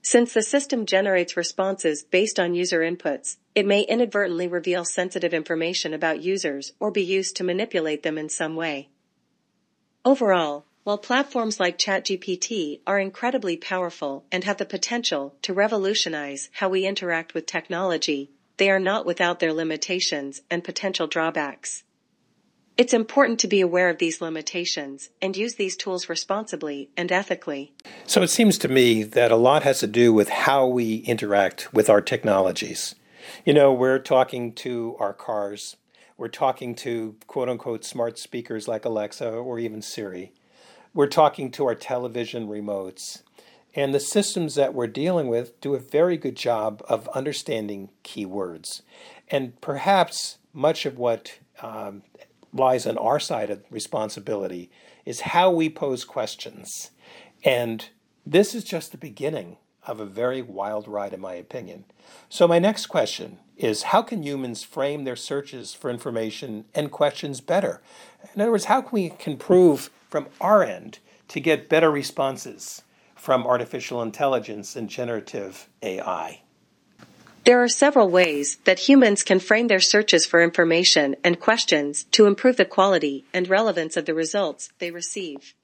Since 0.00 0.32
the 0.32 0.42
system 0.42 0.86
generates 0.86 1.36
responses 1.36 2.04
based 2.04 2.38
on 2.38 2.54
user 2.54 2.80
inputs, 2.80 3.38
it 3.56 3.66
may 3.66 3.80
inadvertently 3.80 4.46
reveal 4.46 4.84
sensitive 4.84 5.34
information 5.34 5.92
about 5.92 6.22
users 6.22 6.72
or 6.78 6.92
be 6.92 7.02
used 7.02 7.34
to 7.36 7.44
manipulate 7.44 8.04
them 8.04 8.16
in 8.16 8.28
some 8.28 8.54
way. 8.54 8.90
Overall, 10.04 10.66
while 10.84 10.98
platforms 10.98 11.58
like 11.58 11.78
ChatGPT 11.78 12.80
are 12.86 13.00
incredibly 13.00 13.56
powerful 13.56 14.24
and 14.30 14.44
have 14.44 14.58
the 14.58 14.66
potential 14.66 15.34
to 15.42 15.52
revolutionize 15.52 16.48
how 16.52 16.68
we 16.68 16.86
interact 16.86 17.34
with 17.34 17.46
technology, 17.46 18.30
they 18.56 18.70
are 18.70 18.78
not 18.78 19.06
without 19.06 19.40
their 19.40 19.52
limitations 19.52 20.42
and 20.50 20.62
potential 20.62 21.06
drawbacks. 21.06 21.84
It's 22.76 22.92
important 22.92 23.38
to 23.40 23.48
be 23.48 23.60
aware 23.60 23.88
of 23.88 23.98
these 23.98 24.20
limitations 24.20 25.10
and 25.22 25.36
use 25.36 25.54
these 25.54 25.76
tools 25.76 26.08
responsibly 26.08 26.90
and 26.96 27.12
ethically. 27.12 27.72
So 28.04 28.20
it 28.22 28.30
seems 28.30 28.58
to 28.58 28.68
me 28.68 29.04
that 29.04 29.30
a 29.30 29.36
lot 29.36 29.62
has 29.62 29.78
to 29.80 29.86
do 29.86 30.12
with 30.12 30.28
how 30.28 30.66
we 30.66 30.96
interact 30.96 31.72
with 31.72 31.88
our 31.88 32.00
technologies. 32.00 32.96
You 33.44 33.54
know, 33.54 33.72
we're 33.72 34.00
talking 34.00 34.52
to 34.54 34.96
our 34.98 35.14
cars, 35.14 35.76
we're 36.16 36.28
talking 36.28 36.74
to 36.76 37.16
quote 37.28 37.48
unquote 37.48 37.84
smart 37.84 38.18
speakers 38.18 38.66
like 38.66 38.84
Alexa 38.84 39.28
or 39.28 39.60
even 39.60 39.80
Siri, 39.80 40.32
we're 40.94 41.08
talking 41.08 41.50
to 41.52 41.66
our 41.66 41.74
television 41.74 42.46
remotes. 42.46 43.23
And 43.74 43.92
the 43.92 44.00
systems 44.00 44.54
that 44.54 44.74
we're 44.74 44.86
dealing 44.86 45.28
with 45.28 45.60
do 45.60 45.74
a 45.74 45.80
very 45.80 46.16
good 46.16 46.36
job 46.36 46.82
of 46.88 47.08
understanding 47.08 47.90
keywords. 48.04 48.82
And 49.28 49.60
perhaps 49.60 50.38
much 50.52 50.86
of 50.86 50.96
what 50.96 51.38
um, 51.60 52.02
lies 52.52 52.86
on 52.86 52.96
our 52.98 53.18
side 53.18 53.50
of 53.50 53.64
responsibility 53.70 54.70
is 55.04 55.20
how 55.20 55.50
we 55.50 55.68
pose 55.68 56.04
questions. 56.04 56.90
And 57.44 57.88
this 58.24 58.54
is 58.54 58.64
just 58.64 58.92
the 58.92 58.98
beginning 58.98 59.58
of 59.86 60.00
a 60.00 60.06
very 60.06 60.40
wild 60.40 60.88
ride, 60.88 61.12
in 61.12 61.20
my 61.20 61.34
opinion. 61.34 61.84
So, 62.28 62.48
my 62.48 62.58
next 62.58 62.86
question 62.86 63.38
is 63.56 63.84
how 63.84 64.02
can 64.02 64.22
humans 64.22 64.62
frame 64.62 65.04
their 65.04 65.16
searches 65.16 65.74
for 65.74 65.90
information 65.90 66.64
and 66.74 66.90
questions 66.90 67.40
better? 67.40 67.82
In 68.34 68.40
other 68.40 68.50
words, 68.50 68.64
how 68.64 68.80
can 68.80 68.90
we 68.92 69.12
improve 69.26 69.90
from 70.08 70.28
our 70.40 70.62
end 70.62 71.00
to 71.28 71.40
get 71.40 71.68
better 71.68 71.90
responses 71.90 72.82
from 73.24 73.46
artificial 73.46 74.02
intelligence 74.02 74.76
and 74.76 74.90
generative 74.90 75.66
AI? 75.82 76.42
There 77.46 77.62
are 77.62 77.68
several 77.68 78.10
ways 78.10 78.58
that 78.64 78.80
humans 78.80 79.22
can 79.22 79.40
frame 79.40 79.68
their 79.68 79.80
searches 79.80 80.26
for 80.26 80.42
information 80.42 81.16
and 81.24 81.40
questions 81.40 82.04
to 82.12 82.26
improve 82.26 82.58
the 82.58 82.66
quality 82.66 83.24
and 83.32 83.48
relevance 83.48 83.96
of 83.96 84.04
the 84.04 84.12
results 84.12 84.70
they 84.78 84.90
receive. 84.90 85.54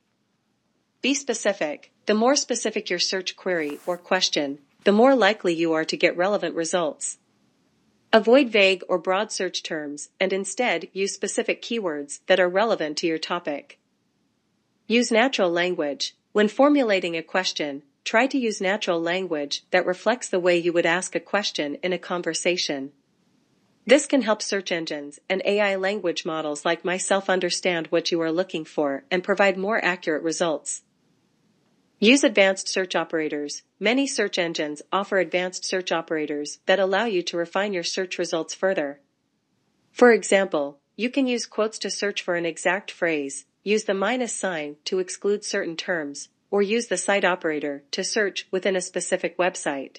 Be 1.02 1.12
specific. 1.12 1.92
The 2.06 2.14
more 2.14 2.34
specific 2.34 2.88
your 2.88 2.98
search 2.98 3.36
query 3.36 3.78
or 3.86 3.98
question, 3.98 4.58
the 4.84 4.92
more 4.92 5.14
likely 5.14 5.52
you 5.52 5.74
are 5.74 5.84
to 5.84 5.98
get 5.98 6.16
relevant 6.16 6.54
results. 6.54 7.18
Avoid 8.10 8.48
vague 8.48 8.82
or 8.88 8.96
broad 8.96 9.30
search 9.32 9.62
terms 9.62 10.08
and 10.18 10.32
instead 10.32 10.88
use 10.94 11.14
specific 11.14 11.60
keywords 11.60 12.20
that 12.26 12.40
are 12.40 12.48
relevant 12.48 12.96
to 12.98 13.06
your 13.06 13.18
topic. 13.18 13.78
Use 14.86 15.12
natural 15.12 15.50
language. 15.50 16.16
When 16.32 16.48
formulating 16.48 17.16
a 17.16 17.22
question, 17.22 17.82
try 18.04 18.26
to 18.28 18.38
use 18.38 18.60
natural 18.60 19.00
language 19.00 19.64
that 19.72 19.86
reflects 19.86 20.28
the 20.28 20.38
way 20.38 20.56
you 20.56 20.72
would 20.72 20.86
ask 20.86 21.14
a 21.14 21.20
question 21.20 21.76
in 21.82 21.92
a 21.92 21.98
conversation. 21.98 22.92
This 23.84 24.06
can 24.06 24.22
help 24.22 24.40
search 24.40 24.70
engines 24.70 25.18
and 25.28 25.42
AI 25.44 25.74
language 25.74 26.24
models 26.24 26.64
like 26.64 26.84
myself 26.84 27.28
understand 27.28 27.88
what 27.88 28.12
you 28.12 28.20
are 28.20 28.30
looking 28.30 28.64
for 28.64 29.04
and 29.10 29.24
provide 29.24 29.56
more 29.56 29.84
accurate 29.84 30.22
results. 30.22 30.82
Use 31.98 32.22
advanced 32.22 32.68
search 32.68 32.94
operators. 32.94 33.62
Many 33.80 34.06
search 34.06 34.38
engines 34.38 34.80
offer 34.92 35.18
advanced 35.18 35.64
search 35.64 35.90
operators 35.90 36.60
that 36.66 36.78
allow 36.78 37.06
you 37.06 37.22
to 37.24 37.36
refine 37.36 37.72
your 37.72 37.82
search 37.82 38.18
results 38.18 38.54
further. 38.54 39.00
For 39.90 40.12
example, 40.12 40.78
you 40.96 41.10
can 41.10 41.26
use 41.26 41.44
quotes 41.44 41.78
to 41.80 41.90
search 41.90 42.22
for 42.22 42.36
an 42.36 42.46
exact 42.46 42.90
phrase, 42.90 43.46
use 43.62 43.84
the 43.84 43.94
minus 43.94 44.34
sign 44.34 44.76
to 44.84 44.98
exclude 44.98 45.44
certain 45.44 45.76
terms, 45.76 46.28
or 46.50 46.62
use 46.62 46.88
the 46.88 46.96
site 46.96 47.24
operator 47.24 47.82
to 47.90 48.02
search 48.02 48.46
within 48.50 48.76
a 48.76 48.80
specific 48.80 49.36
website. 49.38 49.98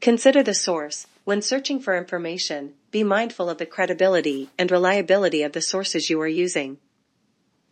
Consider 0.00 0.42
the 0.42 0.54
source. 0.54 1.06
When 1.24 1.42
searching 1.42 1.80
for 1.80 1.96
information, 1.96 2.74
be 2.90 3.04
mindful 3.04 3.50
of 3.50 3.58
the 3.58 3.66
credibility 3.66 4.48
and 4.58 4.70
reliability 4.70 5.42
of 5.42 5.52
the 5.52 5.60
sources 5.60 6.08
you 6.08 6.20
are 6.20 6.28
using. 6.28 6.78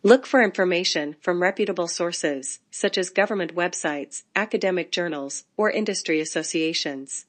Look 0.03 0.27
for 0.27 0.43
information 0.43 1.15
from 1.21 1.41
reputable 1.41 1.87
sources, 1.87 2.59
such 2.69 2.97
as 2.97 3.09
government 3.09 3.55
websites, 3.55 4.23
academic 4.35 4.91
journals, 4.91 5.45
or 5.57 5.71
industry 5.71 6.19
associations. 6.19 7.25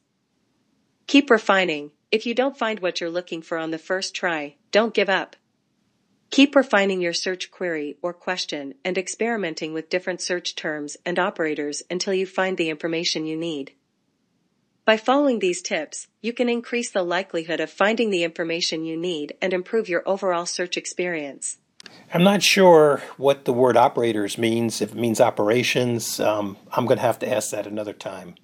Keep 1.06 1.30
refining. 1.30 1.92
If 2.12 2.26
you 2.26 2.34
don't 2.34 2.58
find 2.58 2.80
what 2.80 3.00
you're 3.00 3.08
looking 3.08 3.40
for 3.40 3.56
on 3.56 3.70
the 3.70 3.78
first 3.78 4.14
try, 4.14 4.56
don't 4.70 4.92
give 4.92 5.08
up. 5.08 5.36
Keep 6.30 6.54
refining 6.54 7.00
your 7.00 7.14
search 7.14 7.50
query 7.50 7.96
or 8.02 8.12
question 8.12 8.74
and 8.84 8.98
experimenting 8.98 9.72
with 9.72 9.88
different 9.88 10.20
search 10.20 10.54
terms 10.54 10.96
and 11.06 11.18
operators 11.18 11.82
until 11.90 12.12
you 12.12 12.26
find 12.26 12.56
the 12.56 12.68
information 12.68 13.26
you 13.26 13.36
need. 13.36 13.72
By 14.84 14.96
following 14.96 15.38
these 15.38 15.62
tips, 15.62 16.08
you 16.22 16.32
can 16.32 16.48
increase 16.48 16.90
the 16.90 17.02
likelihood 17.02 17.60
of 17.60 17.70
finding 17.70 18.10
the 18.10 18.24
information 18.24 18.84
you 18.84 18.96
need 18.96 19.34
and 19.40 19.52
improve 19.52 19.88
your 19.88 20.02
overall 20.06 20.46
search 20.46 20.76
experience. 20.76 21.58
I'm 22.12 22.24
not 22.24 22.42
sure 22.42 23.02
what 23.16 23.44
the 23.44 23.52
word 23.52 23.76
operators 23.76 24.38
means, 24.38 24.80
if 24.80 24.92
it 24.92 24.98
means 24.98 25.20
operations. 25.20 26.20
Um, 26.20 26.56
I'm 26.72 26.86
going 26.86 26.98
to 26.98 27.04
have 27.04 27.18
to 27.20 27.30
ask 27.30 27.50
that 27.50 27.66
another 27.66 27.92
time. 27.92 28.34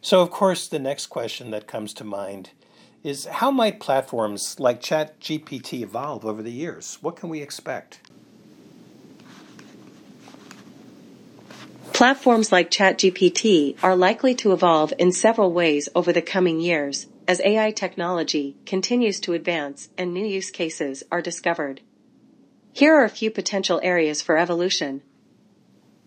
So, 0.00 0.22
of 0.22 0.30
course, 0.30 0.68
the 0.68 0.78
next 0.78 1.06
question 1.06 1.50
that 1.50 1.66
comes 1.66 1.92
to 1.94 2.04
mind 2.04 2.50
is 3.06 3.24
how 3.26 3.52
might 3.52 3.78
platforms 3.78 4.58
like 4.58 4.82
ChatGPT 4.82 5.82
evolve 5.82 6.26
over 6.26 6.42
the 6.42 6.50
years? 6.50 6.98
What 7.00 7.14
can 7.14 7.28
we 7.28 7.40
expect? 7.40 8.00
Platforms 11.92 12.50
like 12.50 12.68
ChatGPT 12.68 13.76
are 13.80 13.94
likely 13.94 14.34
to 14.34 14.52
evolve 14.52 14.92
in 14.98 15.12
several 15.12 15.52
ways 15.52 15.88
over 15.94 16.12
the 16.12 16.20
coming 16.20 16.60
years 16.60 17.06
as 17.28 17.40
AI 17.44 17.70
technology 17.70 18.56
continues 18.66 19.20
to 19.20 19.34
advance 19.34 19.88
and 19.96 20.12
new 20.12 20.26
use 20.26 20.50
cases 20.50 21.04
are 21.12 21.22
discovered. 21.22 21.82
Here 22.72 22.92
are 22.92 23.04
a 23.04 23.08
few 23.08 23.30
potential 23.30 23.80
areas 23.84 24.20
for 24.20 24.36
evolution. 24.36 25.02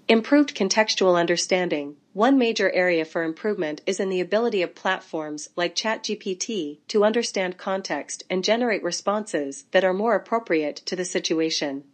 Improved 0.09 0.53
contextual 0.53 1.17
understanding. 1.17 1.95
One 2.19 2.37
major 2.37 2.69
area 2.71 3.05
for 3.05 3.23
improvement 3.23 3.79
is 3.85 3.97
in 3.97 4.09
the 4.09 4.19
ability 4.19 4.61
of 4.61 4.75
platforms 4.75 5.47
like 5.55 5.73
ChatGPT 5.73 6.79
to 6.89 7.05
understand 7.05 7.57
context 7.57 8.23
and 8.29 8.43
generate 8.43 8.83
responses 8.83 9.63
that 9.71 9.85
are 9.85 9.93
more 9.93 10.15
appropriate 10.15 10.75
to 10.87 10.97
the 10.97 11.05
situation. 11.05 11.85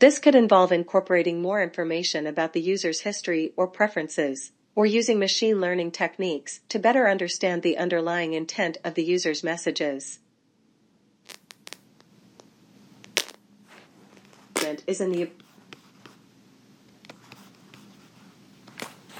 This 0.00 0.18
could 0.18 0.34
involve 0.34 0.72
incorporating 0.72 1.40
more 1.40 1.62
information 1.62 2.26
about 2.26 2.52
the 2.52 2.60
user's 2.60 3.02
history 3.02 3.52
or 3.56 3.68
preferences, 3.68 4.50
or 4.74 4.86
using 4.86 5.20
machine 5.20 5.60
learning 5.60 5.92
techniques 5.92 6.58
to 6.70 6.80
better 6.80 7.08
understand 7.08 7.62
the 7.62 7.78
underlying 7.78 8.32
intent 8.32 8.78
of 8.82 8.94
the 8.94 9.04
user's 9.04 9.44
messages. 9.44 10.18
is 14.88 15.00
in 15.00 15.12
the 15.12 15.30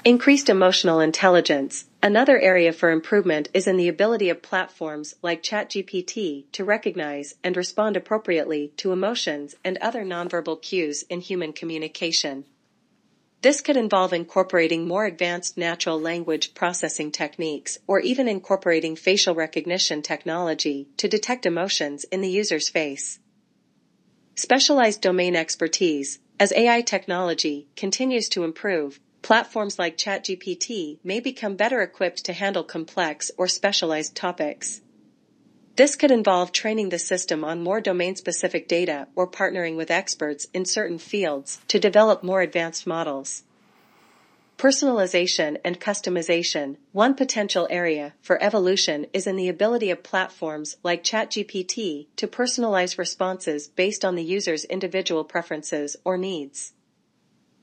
Increased 0.05 0.47
emotional 0.47 1.01
intelligence. 1.01 1.83
Another 2.01 2.39
area 2.39 2.71
for 2.71 2.89
improvement 2.89 3.49
is 3.53 3.67
in 3.67 3.75
the 3.75 3.89
ability 3.89 4.29
of 4.29 4.41
platforms 4.41 5.15
like 5.21 5.43
ChatGPT 5.43 6.45
to 6.53 6.63
recognize 6.63 7.35
and 7.43 7.57
respond 7.57 7.97
appropriately 7.97 8.71
to 8.77 8.93
emotions 8.93 9.55
and 9.61 9.77
other 9.79 10.05
nonverbal 10.05 10.61
cues 10.61 11.03
in 11.09 11.19
human 11.19 11.51
communication. 11.51 12.45
This 13.41 13.59
could 13.59 13.75
involve 13.75 14.13
incorporating 14.13 14.87
more 14.87 15.05
advanced 15.05 15.57
natural 15.57 15.99
language 15.99 16.53
processing 16.53 17.11
techniques 17.11 17.77
or 17.85 17.99
even 17.99 18.29
incorporating 18.29 18.95
facial 18.95 19.35
recognition 19.35 20.01
technology 20.01 20.87
to 20.95 21.09
detect 21.09 21.45
emotions 21.45 22.05
in 22.05 22.21
the 22.21 22.29
user's 22.29 22.69
face. 22.69 23.19
Specialized 24.35 25.01
domain 25.01 25.35
expertise. 25.35 26.19
As 26.39 26.53
AI 26.53 26.79
technology 26.81 27.67
continues 27.75 28.29
to 28.29 28.45
improve, 28.45 29.01
platforms 29.21 29.77
like 29.77 29.97
ChatGPT 29.97 30.99
may 31.03 31.19
become 31.19 31.55
better 31.55 31.81
equipped 31.81 32.25
to 32.25 32.33
handle 32.33 32.63
complex 32.63 33.31
or 33.37 33.47
specialized 33.47 34.15
topics. 34.15 34.81
This 35.75 35.95
could 35.95 36.11
involve 36.11 36.51
training 36.51 36.89
the 36.89 36.99
system 36.99 37.43
on 37.43 37.63
more 37.63 37.79
domain 37.79 38.15
specific 38.15 38.67
data 38.67 39.07
or 39.15 39.25
partnering 39.25 39.77
with 39.77 39.89
experts 39.89 40.47
in 40.53 40.65
certain 40.65 40.97
fields 40.97 41.61
to 41.69 41.79
develop 41.79 42.21
more 42.21 42.41
advanced 42.41 42.85
models. 42.85 43.43
Personalization 44.57 45.55
and 45.63 45.79
customization. 45.79 46.75
One 46.91 47.13
potential 47.13 47.65
area 47.69 48.13
for 48.21 48.43
evolution 48.43 49.05
is 49.13 49.25
in 49.25 49.37
the 49.37 49.47
ability 49.47 49.89
of 49.89 50.03
platforms 50.03 50.75
like 50.83 51.01
ChatGPT 51.01 52.07
to 52.17 52.27
personalize 52.27 52.97
responses 52.97 53.69
based 53.69 54.03
on 54.03 54.15
the 54.15 54.23
user's 54.23 54.65
individual 54.65 55.23
preferences 55.23 55.95
or 56.03 56.17
needs. 56.17 56.73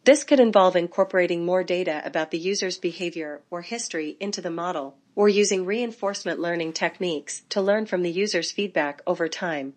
This 0.06 0.24
could 0.24 0.40
involve 0.40 0.76
incorporating 0.76 1.44
more 1.44 1.62
data 1.62 2.00
about 2.04 2.30
the 2.30 2.38
user's 2.38 2.78
behavior 2.78 3.42
or 3.50 3.60
history 3.60 4.16
into 4.20 4.40
the 4.40 4.50
model, 4.50 4.96
or 5.14 5.28
using 5.28 5.66
reinforcement 5.66 6.40
learning 6.40 6.72
techniques 6.72 7.42
to 7.50 7.60
learn 7.60 7.84
from 7.84 8.02
the 8.02 8.10
user's 8.10 8.52
feedback 8.52 9.02
over 9.06 9.28
time. 9.28 9.74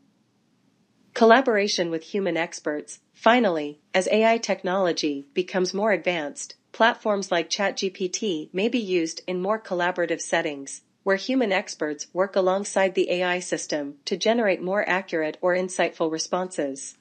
Collaboration 1.13 1.89
with 1.89 2.03
human 2.03 2.37
experts. 2.37 2.99
Finally, 3.13 3.81
as 3.93 4.07
AI 4.11 4.37
technology 4.37 5.27
becomes 5.33 5.73
more 5.73 5.91
advanced, 5.91 6.55
Platforms 6.71 7.31
like 7.31 7.49
ChatGPT 7.49 8.53
may 8.53 8.69
be 8.69 8.79
used 8.79 9.21
in 9.25 9.41
more 9.41 9.59
collaborative 9.59 10.21
settings, 10.21 10.83
where 11.03 11.15
human 11.15 11.51
experts 11.51 12.05
work 12.13 12.35
alongside 12.35 12.93
the 12.93 13.09
AI 13.09 13.39
system 13.39 13.95
to 14.05 14.15
generate 14.15 14.61
more 14.61 14.87
accurate 14.87 15.37
or 15.41 15.55
insightful 15.55 16.11
responses. 16.11 16.97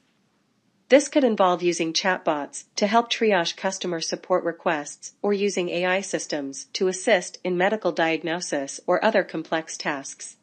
This 0.88 1.08
could 1.08 1.24
involve 1.24 1.62
using 1.62 1.92
chatbots 1.92 2.64
to 2.76 2.86
help 2.86 3.10
triage 3.10 3.56
customer 3.56 4.00
support 4.00 4.42
requests 4.42 5.12
or 5.20 5.34
using 5.34 5.68
AI 5.68 6.00
systems 6.00 6.64
to 6.72 6.88
assist 6.88 7.38
in 7.44 7.58
medical 7.58 7.92
diagnosis 7.92 8.80
or 8.86 9.04
other 9.04 9.22
complex 9.22 9.76
tasks. 9.76 10.36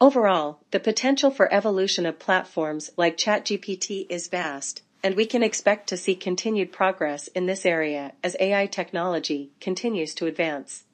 Overall, 0.00 0.60
the 0.70 0.78
potential 0.78 1.32
for 1.32 1.52
evolution 1.52 2.06
of 2.06 2.20
platforms 2.20 2.90
like 2.96 3.16
ChatGPT 3.16 4.06
is 4.08 4.28
vast, 4.28 4.82
and 5.02 5.16
we 5.16 5.26
can 5.26 5.42
expect 5.42 5.88
to 5.88 5.96
see 5.96 6.14
continued 6.14 6.70
progress 6.70 7.26
in 7.28 7.46
this 7.46 7.66
area 7.66 8.12
as 8.22 8.36
AI 8.38 8.66
technology 8.66 9.50
continues 9.60 10.14
to 10.14 10.26
advance. 10.26 10.84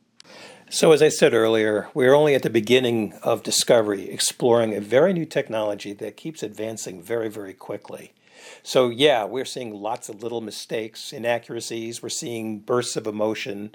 So, 0.70 0.92
as 0.92 1.02
I 1.02 1.08
said 1.08 1.34
earlier, 1.34 1.88
we're 1.92 2.14
only 2.14 2.34
at 2.34 2.42
the 2.42 2.50
beginning 2.50 3.12
of 3.22 3.42
discovery, 3.42 4.08
exploring 4.08 4.74
a 4.74 4.80
very 4.80 5.12
new 5.12 5.26
technology 5.26 5.92
that 5.94 6.16
keeps 6.16 6.42
advancing 6.42 7.02
very, 7.02 7.28
very 7.28 7.52
quickly. 7.52 8.14
So, 8.62 8.88
yeah, 8.88 9.24
we're 9.24 9.44
seeing 9.44 9.74
lots 9.74 10.08
of 10.08 10.22
little 10.22 10.40
mistakes, 10.40 11.12
inaccuracies, 11.12 12.02
we're 12.02 12.08
seeing 12.08 12.60
bursts 12.60 12.96
of 12.96 13.06
emotion, 13.06 13.74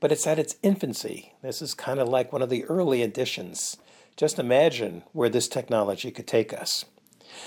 but 0.00 0.12
it's 0.12 0.26
at 0.26 0.38
its 0.38 0.56
infancy. 0.62 1.32
This 1.42 1.62
is 1.62 1.74
kind 1.74 2.00
of 2.00 2.08
like 2.08 2.32
one 2.32 2.42
of 2.42 2.50
the 2.50 2.64
early 2.64 3.02
editions. 3.02 3.76
Just 4.16 4.38
imagine 4.38 5.02
where 5.12 5.28
this 5.28 5.48
technology 5.48 6.10
could 6.10 6.26
take 6.26 6.52
us. 6.52 6.84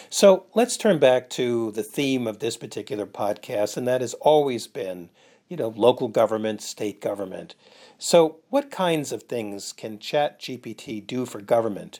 So 0.09 0.45
let's 0.55 0.77
turn 0.77 0.99
back 0.99 1.29
to 1.31 1.71
the 1.71 1.83
theme 1.83 2.25
of 2.25 2.39
this 2.39 2.57
particular 2.57 3.05
podcast, 3.05 3.77
and 3.77 3.87
that 3.87 4.01
has 4.01 4.15
always 4.15 4.67
been 4.67 5.09
you 5.47 5.57
know, 5.57 5.73
local 5.75 6.07
government, 6.07 6.61
state 6.61 7.01
government. 7.01 7.55
So, 7.97 8.37
what 8.49 8.71
kinds 8.71 9.11
of 9.11 9.23
things 9.23 9.73
can 9.73 9.99
ChatGPT 9.99 11.05
do 11.05 11.25
for 11.25 11.39
government 11.39 11.99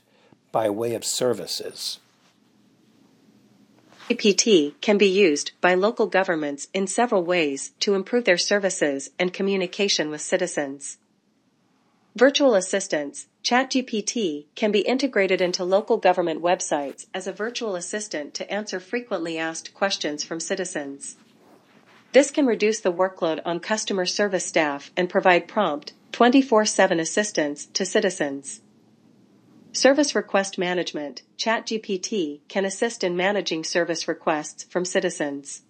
by 0.52 0.70
way 0.70 0.96
of 0.96 1.06
services? 1.06 2.00
GPT 4.08 4.76
can 4.82 5.00
be 5.00 5.08
used 5.08 5.54
by 5.62 5.74
local 5.74 6.06
governments 6.06 6.68
in 6.76 6.86
several 6.86 7.24
ways 7.24 7.72
to 7.80 7.96
improve 7.96 8.26
their 8.26 8.38
services 8.38 9.10
and 9.18 9.34
communication 9.34 10.12
with 10.12 10.22
citizens. 10.22 11.00
Virtual 12.16 12.54
assistants, 12.54 13.26
ChatGPT, 13.44 14.46
can 14.54 14.72
be 14.72 14.82
integrated 14.82 15.42
into 15.42 15.64
local 15.64 15.98
government 15.98 16.44
websites 16.44 17.08
as 17.16 17.26
a 17.26 17.34
virtual 17.34 17.76
assistant 17.76 18.36
to 18.36 18.50
answer 18.52 18.80
frequently 18.80 19.40
asked 19.40 19.74
questions 19.74 20.24
from 20.24 20.40
citizens. 20.40 21.16
This 22.12 22.30
can 22.30 22.46
reduce 22.46 22.82
the 22.82 22.94
workload 22.94 23.42
on 23.44 23.60
customer 23.60 24.06
service 24.06 24.46
staff 24.46 24.92
and 24.96 25.10
provide 25.10 25.48
prompt, 25.48 25.94
24 26.12 26.66
7 26.68 27.00
assistance 27.00 27.66
to 27.74 27.84
citizens. 27.84 28.62
Service 29.76 30.16
Request 30.16 30.58
Management 30.58 31.22
ChatGPT 31.38 32.40
can 32.48 32.64
assist 32.64 33.04
in 33.04 33.18
managing 33.18 33.66
service 33.66 34.08
requests 34.08 34.64
from 34.64 34.86
citizens. 34.86 35.64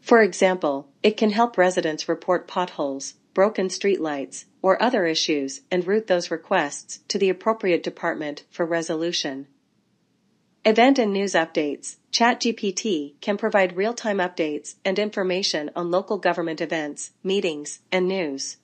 For 0.00 0.22
example, 0.22 0.88
it 1.04 1.16
can 1.16 1.30
help 1.30 1.56
residents 1.56 2.08
report 2.08 2.48
potholes, 2.48 3.14
broken 3.32 3.68
streetlights, 3.68 4.46
or 4.60 4.82
other 4.82 5.06
issues 5.06 5.60
and 5.70 5.86
route 5.86 6.08
those 6.08 6.32
requests 6.32 6.98
to 7.06 7.16
the 7.16 7.28
appropriate 7.28 7.84
department 7.84 8.42
for 8.50 8.66
resolution. 8.66 9.46
Event 10.64 10.98
and 10.98 11.12
news 11.12 11.34
updates 11.34 11.98
ChatGPT 12.10 13.20
can 13.20 13.36
provide 13.36 13.76
real 13.76 13.94
time 13.94 14.18
updates 14.18 14.74
and 14.84 14.98
information 14.98 15.70
on 15.76 15.92
local 15.92 16.18
government 16.18 16.60
events, 16.60 17.12
meetings, 17.22 17.78
and 17.92 18.08
news. 18.08 18.56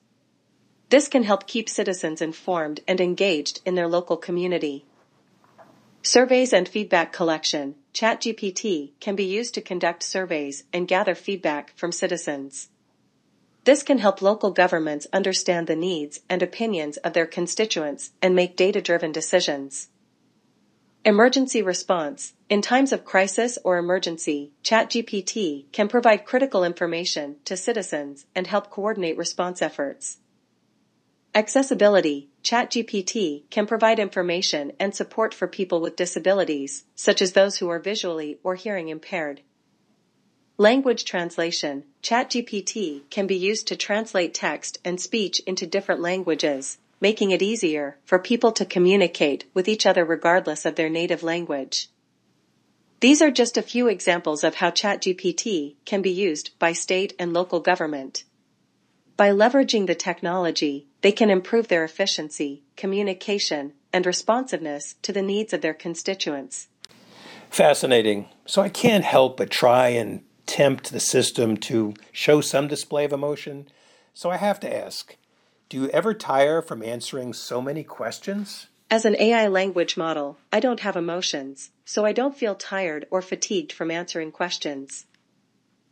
This 0.89 1.07
can 1.07 1.23
help 1.23 1.45
keep 1.45 1.69
citizens 1.69 2.19
informed 2.19 2.79
and 2.87 2.99
engaged 2.99 3.61
in 3.63 3.75
their 3.75 3.87
local 3.87 4.17
community. 4.17 4.85
Surveys 6.01 6.51
and 6.51 6.67
feedback 6.67 7.13
collection 7.13 7.75
ChatGPT 7.93 8.91
can 8.99 9.15
be 9.15 9.25
used 9.25 9.53
to 9.53 9.61
conduct 9.61 10.01
surveys 10.01 10.63
and 10.73 10.87
gather 10.87 11.13
feedback 11.13 11.75
from 11.75 11.91
citizens. 11.91 12.69
This 13.65 13.83
can 13.83 13.99
help 13.99 14.21
local 14.21 14.49
governments 14.49 15.05
understand 15.13 15.67
the 15.67 15.75
needs 15.75 16.21
and 16.27 16.41
opinions 16.41 16.97
of 16.97 17.13
their 17.13 17.27
constituents 17.27 18.11
and 18.21 18.35
make 18.35 18.55
data 18.55 18.81
driven 18.81 19.11
decisions. 19.11 19.89
Emergency 21.05 21.61
response 21.61 22.33
In 22.49 22.61
times 22.61 22.91
of 22.91 23.05
crisis 23.05 23.59
or 23.63 23.77
emergency, 23.77 24.53
ChatGPT 24.63 25.65
can 25.71 25.87
provide 25.87 26.25
critical 26.25 26.63
information 26.63 27.35
to 27.45 27.55
citizens 27.55 28.25
and 28.33 28.47
help 28.47 28.71
coordinate 28.71 29.17
response 29.17 29.61
efforts. 29.61 30.17
Accessibility 31.39 32.27
ChatGPT 32.43 33.49
can 33.49 33.65
provide 33.65 33.97
information 33.97 34.73
and 34.77 34.93
support 34.93 35.33
for 35.33 35.47
people 35.47 35.79
with 35.79 35.95
disabilities, 35.95 36.83
such 36.95 37.21
as 37.21 37.31
those 37.31 37.59
who 37.59 37.69
are 37.69 37.79
visually 37.79 38.39
or 38.43 38.55
hearing 38.55 38.89
impaired. 38.89 39.39
Language 40.57 41.05
translation 41.05 41.85
ChatGPT 42.03 43.09
can 43.09 43.25
be 43.25 43.37
used 43.37 43.69
to 43.69 43.77
translate 43.77 44.33
text 44.33 44.79
and 44.83 44.99
speech 44.99 45.39
into 45.47 45.65
different 45.65 46.01
languages, 46.01 46.77
making 46.99 47.31
it 47.31 47.41
easier 47.41 47.97
for 48.03 48.19
people 48.19 48.51
to 48.51 48.65
communicate 48.65 49.45
with 49.53 49.69
each 49.69 49.85
other 49.85 50.03
regardless 50.03 50.65
of 50.65 50.75
their 50.75 50.89
native 50.89 51.23
language. 51.23 51.89
These 52.99 53.21
are 53.21 53.31
just 53.31 53.55
a 53.55 53.61
few 53.61 53.87
examples 53.87 54.43
of 54.43 54.55
how 54.55 54.71
ChatGPT 54.71 55.75
can 55.85 56.01
be 56.01 56.11
used 56.11 56.51
by 56.59 56.73
state 56.73 57.13
and 57.17 57.31
local 57.31 57.61
government. 57.61 58.25
By 59.19 59.31
leveraging 59.31 59.87
the 59.87 59.95
technology, 59.95 60.87
they 61.01 61.11
can 61.11 61.29
improve 61.29 61.67
their 61.67 61.83
efficiency, 61.83 62.63
communication, 62.77 63.73
and 63.91 64.05
responsiveness 64.05 64.95
to 65.01 65.11
the 65.11 65.21
needs 65.21 65.51
of 65.51 65.59
their 65.59 65.73
constituents. 65.73 66.69
Fascinating. 67.49 68.29
So 68.45 68.61
I 68.61 68.69
can't 68.69 69.03
help 69.03 69.35
but 69.35 69.49
try 69.49 69.89
and 69.89 70.23
tempt 70.45 70.93
the 70.93 71.01
system 71.01 71.57
to 71.57 71.95
show 72.13 72.39
some 72.39 72.69
display 72.69 73.03
of 73.03 73.11
emotion. 73.11 73.67
So 74.13 74.29
I 74.29 74.37
have 74.37 74.57
to 74.61 74.73
ask 74.73 75.17
do 75.67 75.75
you 75.75 75.89
ever 75.89 76.13
tire 76.13 76.61
from 76.61 76.81
answering 76.81 77.33
so 77.33 77.61
many 77.61 77.83
questions? 77.83 78.67
As 78.89 79.03
an 79.03 79.17
AI 79.19 79.49
language 79.49 79.97
model, 79.97 80.37
I 80.53 80.61
don't 80.61 80.79
have 80.79 80.95
emotions, 80.95 81.71
so 81.83 82.05
I 82.05 82.13
don't 82.13 82.37
feel 82.37 82.55
tired 82.55 83.05
or 83.11 83.21
fatigued 83.21 83.73
from 83.73 83.91
answering 83.91 84.31
questions. 84.31 85.07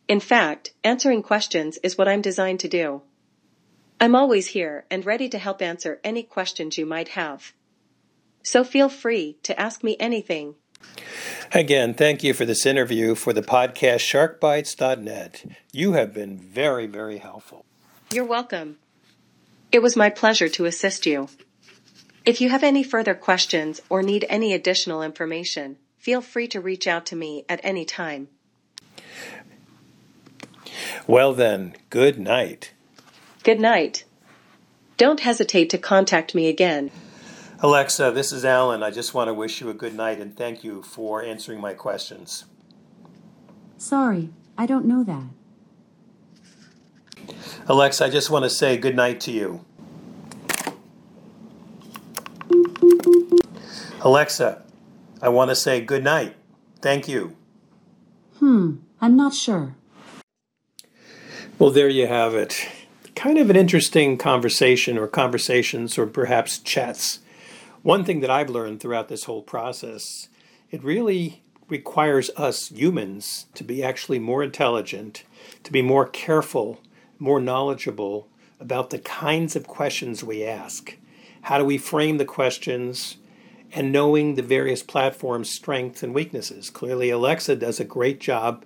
In 0.07 0.21
fact, 0.21 0.71
answering 0.81 1.21
questions 1.21 1.77
is 1.83 1.97
what 1.97 2.07
I'm 2.07 2.21
designed 2.21 2.61
to 2.61 2.69
do. 2.69 3.01
I'm 3.99 4.15
always 4.15 4.47
here 4.47 4.85
and 4.91 5.05
ready 5.05 5.27
to 5.29 5.39
help 5.39 5.61
answer 5.61 5.99
any 6.03 6.21
questions 6.23 6.77
you 6.77 6.85
might 6.85 7.09
have. 7.09 7.53
So 8.43 8.63
feel 8.63 8.89
free 8.89 9.37
to 9.43 9.59
ask 9.59 9.83
me 9.83 9.97
anything. 9.99 10.55
Again, 11.51 11.93
thank 11.93 12.23
you 12.23 12.33
for 12.33 12.45
this 12.45 12.65
interview 12.65 13.15
for 13.15 13.33
the 13.33 13.41
podcast 13.41 14.05
sharkbites.net. 14.39 15.45
You 15.71 15.93
have 15.93 16.13
been 16.13 16.37
very, 16.37 16.85
very 16.85 17.17
helpful. 17.17 17.65
You're 18.13 18.25
welcome. 18.25 18.77
It 19.71 19.81
was 19.81 19.95
my 19.95 20.09
pleasure 20.09 20.49
to 20.49 20.65
assist 20.65 21.05
you. 21.05 21.27
If 22.25 22.39
you 22.39 22.49
have 22.49 22.63
any 22.63 22.83
further 22.83 23.15
questions 23.15 23.81
or 23.89 24.03
need 24.03 24.25
any 24.29 24.53
additional 24.53 25.01
information, 25.01 25.77
feel 25.97 26.21
free 26.21 26.47
to 26.49 26.61
reach 26.61 26.85
out 26.85 27.05
to 27.07 27.15
me 27.15 27.45
at 27.49 27.61
any 27.63 27.85
time. 27.85 28.27
Well, 31.07 31.33
then, 31.33 31.75
good 31.89 32.19
night. 32.19 32.73
Good 33.47 33.61
night. 33.61 34.03
Don't 34.97 35.21
hesitate 35.21 35.69
to 35.69 35.77
contact 35.77 36.35
me 36.35 36.49
again. 36.49 36.91
Alexa, 37.61 38.11
this 38.11 38.33
is 38.33 38.43
Alan. 38.43 38.83
I 38.83 38.91
just 38.91 39.13
want 39.13 39.29
to 39.29 39.33
wish 39.33 39.61
you 39.61 39.69
a 39.69 39.73
good 39.73 39.95
night 39.95 40.19
and 40.19 40.35
thank 40.35 40.65
you 40.65 40.81
for 40.81 41.23
answering 41.23 41.61
my 41.61 41.73
questions. 41.73 42.43
Sorry, 43.77 44.31
I 44.57 44.65
don't 44.65 44.85
know 44.85 45.01
that. 45.05 45.29
Alexa, 47.67 48.03
I 48.03 48.09
just 48.09 48.29
want 48.29 48.43
to 48.43 48.49
say 48.49 48.75
good 48.75 48.97
night 48.97 49.21
to 49.21 49.31
you. 49.31 49.63
Alexa, 54.01 54.61
I 55.21 55.29
want 55.29 55.51
to 55.51 55.55
say 55.55 55.79
good 55.79 56.03
night. 56.03 56.35
Thank 56.81 57.07
you. 57.07 57.37
Hmm, 58.39 58.79
I'm 58.99 59.15
not 59.15 59.33
sure. 59.33 59.77
Well, 61.57 61.71
there 61.71 61.87
you 61.87 62.07
have 62.07 62.35
it. 62.35 62.67
Kind 63.17 63.39
of 63.39 63.49
an 63.49 63.55
interesting 63.55 64.15
conversation, 64.15 64.95
or 64.95 65.07
conversations, 65.07 65.97
or 65.97 66.05
perhaps 66.05 66.59
chats. 66.59 67.17
One 67.81 68.05
thing 68.05 68.19
that 68.19 68.29
I've 68.29 68.51
learned 68.51 68.79
throughout 68.79 69.07
this 69.07 69.23
whole 69.23 69.41
process, 69.41 70.29
it 70.69 70.83
really 70.83 71.41
requires 71.67 72.29
us 72.37 72.69
humans 72.69 73.47
to 73.55 73.63
be 73.63 73.81
actually 73.81 74.19
more 74.19 74.43
intelligent, 74.43 75.23
to 75.63 75.71
be 75.71 75.81
more 75.81 76.07
careful, 76.07 76.79
more 77.17 77.39
knowledgeable 77.39 78.29
about 78.59 78.91
the 78.91 78.99
kinds 78.99 79.55
of 79.55 79.65
questions 79.65 80.23
we 80.23 80.45
ask. 80.45 80.95
How 81.41 81.57
do 81.57 81.65
we 81.65 81.79
frame 81.79 82.19
the 82.19 82.23
questions? 82.23 83.17
And 83.73 83.91
knowing 83.91 84.35
the 84.35 84.43
various 84.43 84.83
platforms' 84.83 85.49
strengths 85.49 86.03
and 86.03 86.13
weaknesses. 86.13 86.69
Clearly, 86.69 87.09
Alexa 87.09 87.55
does 87.55 87.79
a 87.79 87.83
great 87.83 88.19
job 88.19 88.63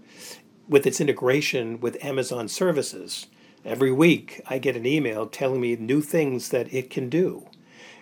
with 0.67 0.85
its 0.85 0.99
integration 0.99 1.79
with 1.79 2.03
Amazon 2.03 2.49
services. 2.49 3.27
Every 3.63 3.91
week, 3.91 4.41
I 4.47 4.57
get 4.57 4.75
an 4.75 4.87
email 4.87 5.27
telling 5.27 5.61
me 5.61 5.75
new 5.75 6.01
things 6.01 6.49
that 6.49 6.73
it 6.73 6.89
can 6.89 7.09
do. 7.09 7.47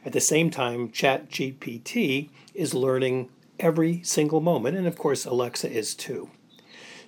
At 0.06 0.14
the 0.14 0.22
same 0.22 0.50
time, 0.50 0.90
ChatGPT 0.90 2.30
is 2.54 2.74
learning 2.74 3.30
every 3.60 4.02
single 4.04 4.40
moment, 4.40 4.78
and 4.78 4.88
of 4.88 4.98
course, 4.98 5.26
Alexa 5.26 5.70
is 5.70 5.94
too. 5.94 6.30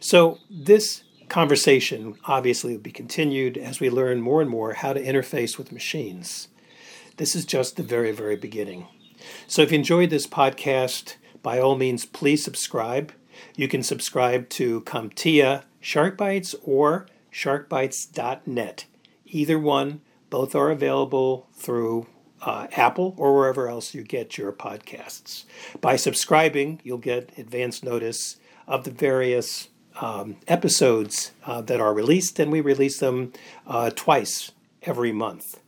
So, 0.01 0.39
this 0.49 1.03
conversation 1.29 2.15
obviously 2.25 2.73
will 2.73 2.81
be 2.81 2.91
continued 2.91 3.57
as 3.57 3.79
we 3.79 3.89
learn 3.89 4.19
more 4.19 4.41
and 4.41 4.49
more 4.49 4.73
how 4.73 4.91
to 4.91 5.01
interface 5.01 5.57
with 5.57 5.71
machines. 5.71 6.49
This 7.15 7.37
is 7.37 7.45
just 7.45 7.77
the 7.77 7.83
very, 7.83 8.11
very 8.11 8.35
beginning. 8.35 8.87
So, 9.47 9.61
if 9.61 9.71
you 9.71 9.77
enjoyed 9.77 10.09
this 10.09 10.27
podcast, 10.27 11.15
by 11.41 11.57
all 11.57 11.77
means, 11.77 12.05
please 12.05 12.43
subscribe. 12.43 13.13
You 13.55 13.69
can 13.69 13.81
subscribe 13.81 14.49
to 14.49 14.81
CompTIA 14.81 15.63
Shark 15.79 16.17
Bites 16.17 16.53
or 16.63 17.07
sharkbites.net. 17.31 18.85
Either 19.25 19.59
one, 19.59 20.01
both 20.29 20.55
are 20.55 20.69
available 20.69 21.47
through 21.53 22.07
uh, 22.41 22.67
Apple 22.71 23.13
or 23.17 23.35
wherever 23.35 23.67
else 23.67 23.93
you 23.93 24.03
get 24.03 24.37
your 24.37 24.51
podcasts. 24.51 25.45
By 25.79 25.95
subscribing, 25.95 26.81
you'll 26.83 26.97
get 26.97 27.37
advance 27.37 27.83
notice 27.83 28.37
of 28.67 28.83
the 28.83 28.91
various 28.91 29.69
um, 29.99 30.37
episodes 30.47 31.31
uh, 31.45 31.61
that 31.61 31.79
are 31.79 31.93
released, 31.93 32.39
and 32.39 32.51
we 32.51 32.61
release 32.61 32.99
them 32.99 33.33
uh, 33.67 33.91
twice 33.91 34.51
every 34.83 35.11
month. 35.11 35.59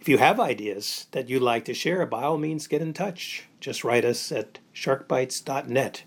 If 0.00 0.08
you 0.08 0.18
have 0.18 0.38
ideas 0.38 1.06
that 1.12 1.28
you'd 1.28 1.42
like 1.42 1.64
to 1.66 1.74
share, 1.74 2.04
by 2.06 2.22
all 2.22 2.38
means, 2.38 2.66
get 2.66 2.82
in 2.82 2.92
touch. 2.92 3.44
Just 3.60 3.84
write 3.84 4.04
us 4.04 4.30
at 4.30 4.58
sharkbites.net. 4.74 6.04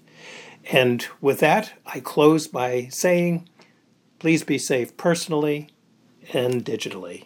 And 0.72 1.06
with 1.20 1.40
that, 1.40 1.74
I 1.86 2.00
close 2.00 2.48
by 2.48 2.88
saying 2.90 3.50
please 4.24 4.46
be 4.46 4.58
safe 4.58 4.96
personally 4.96 5.68
and 6.32 6.64
digitally. 6.64 7.26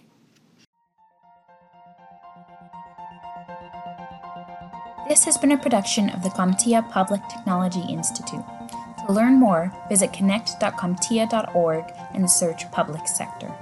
This 5.08 5.24
has 5.26 5.38
been 5.38 5.52
a 5.52 5.60
production 5.60 6.10
of 6.10 6.24
the 6.24 6.30
CompTIA 6.30 6.90
Public 6.90 7.22
Technology 7.30 7.84
Institute. 7.88 8.44
To 9.06 9.14
learn 9.14 9.40
more, 9.40 9.72
visit 9.88 10.12
connect.comptia.org 10.12 11.86
and 12.16 12.32
search 12.32 12.72
Public 12.72 13.08
Sector. 13.08 13.54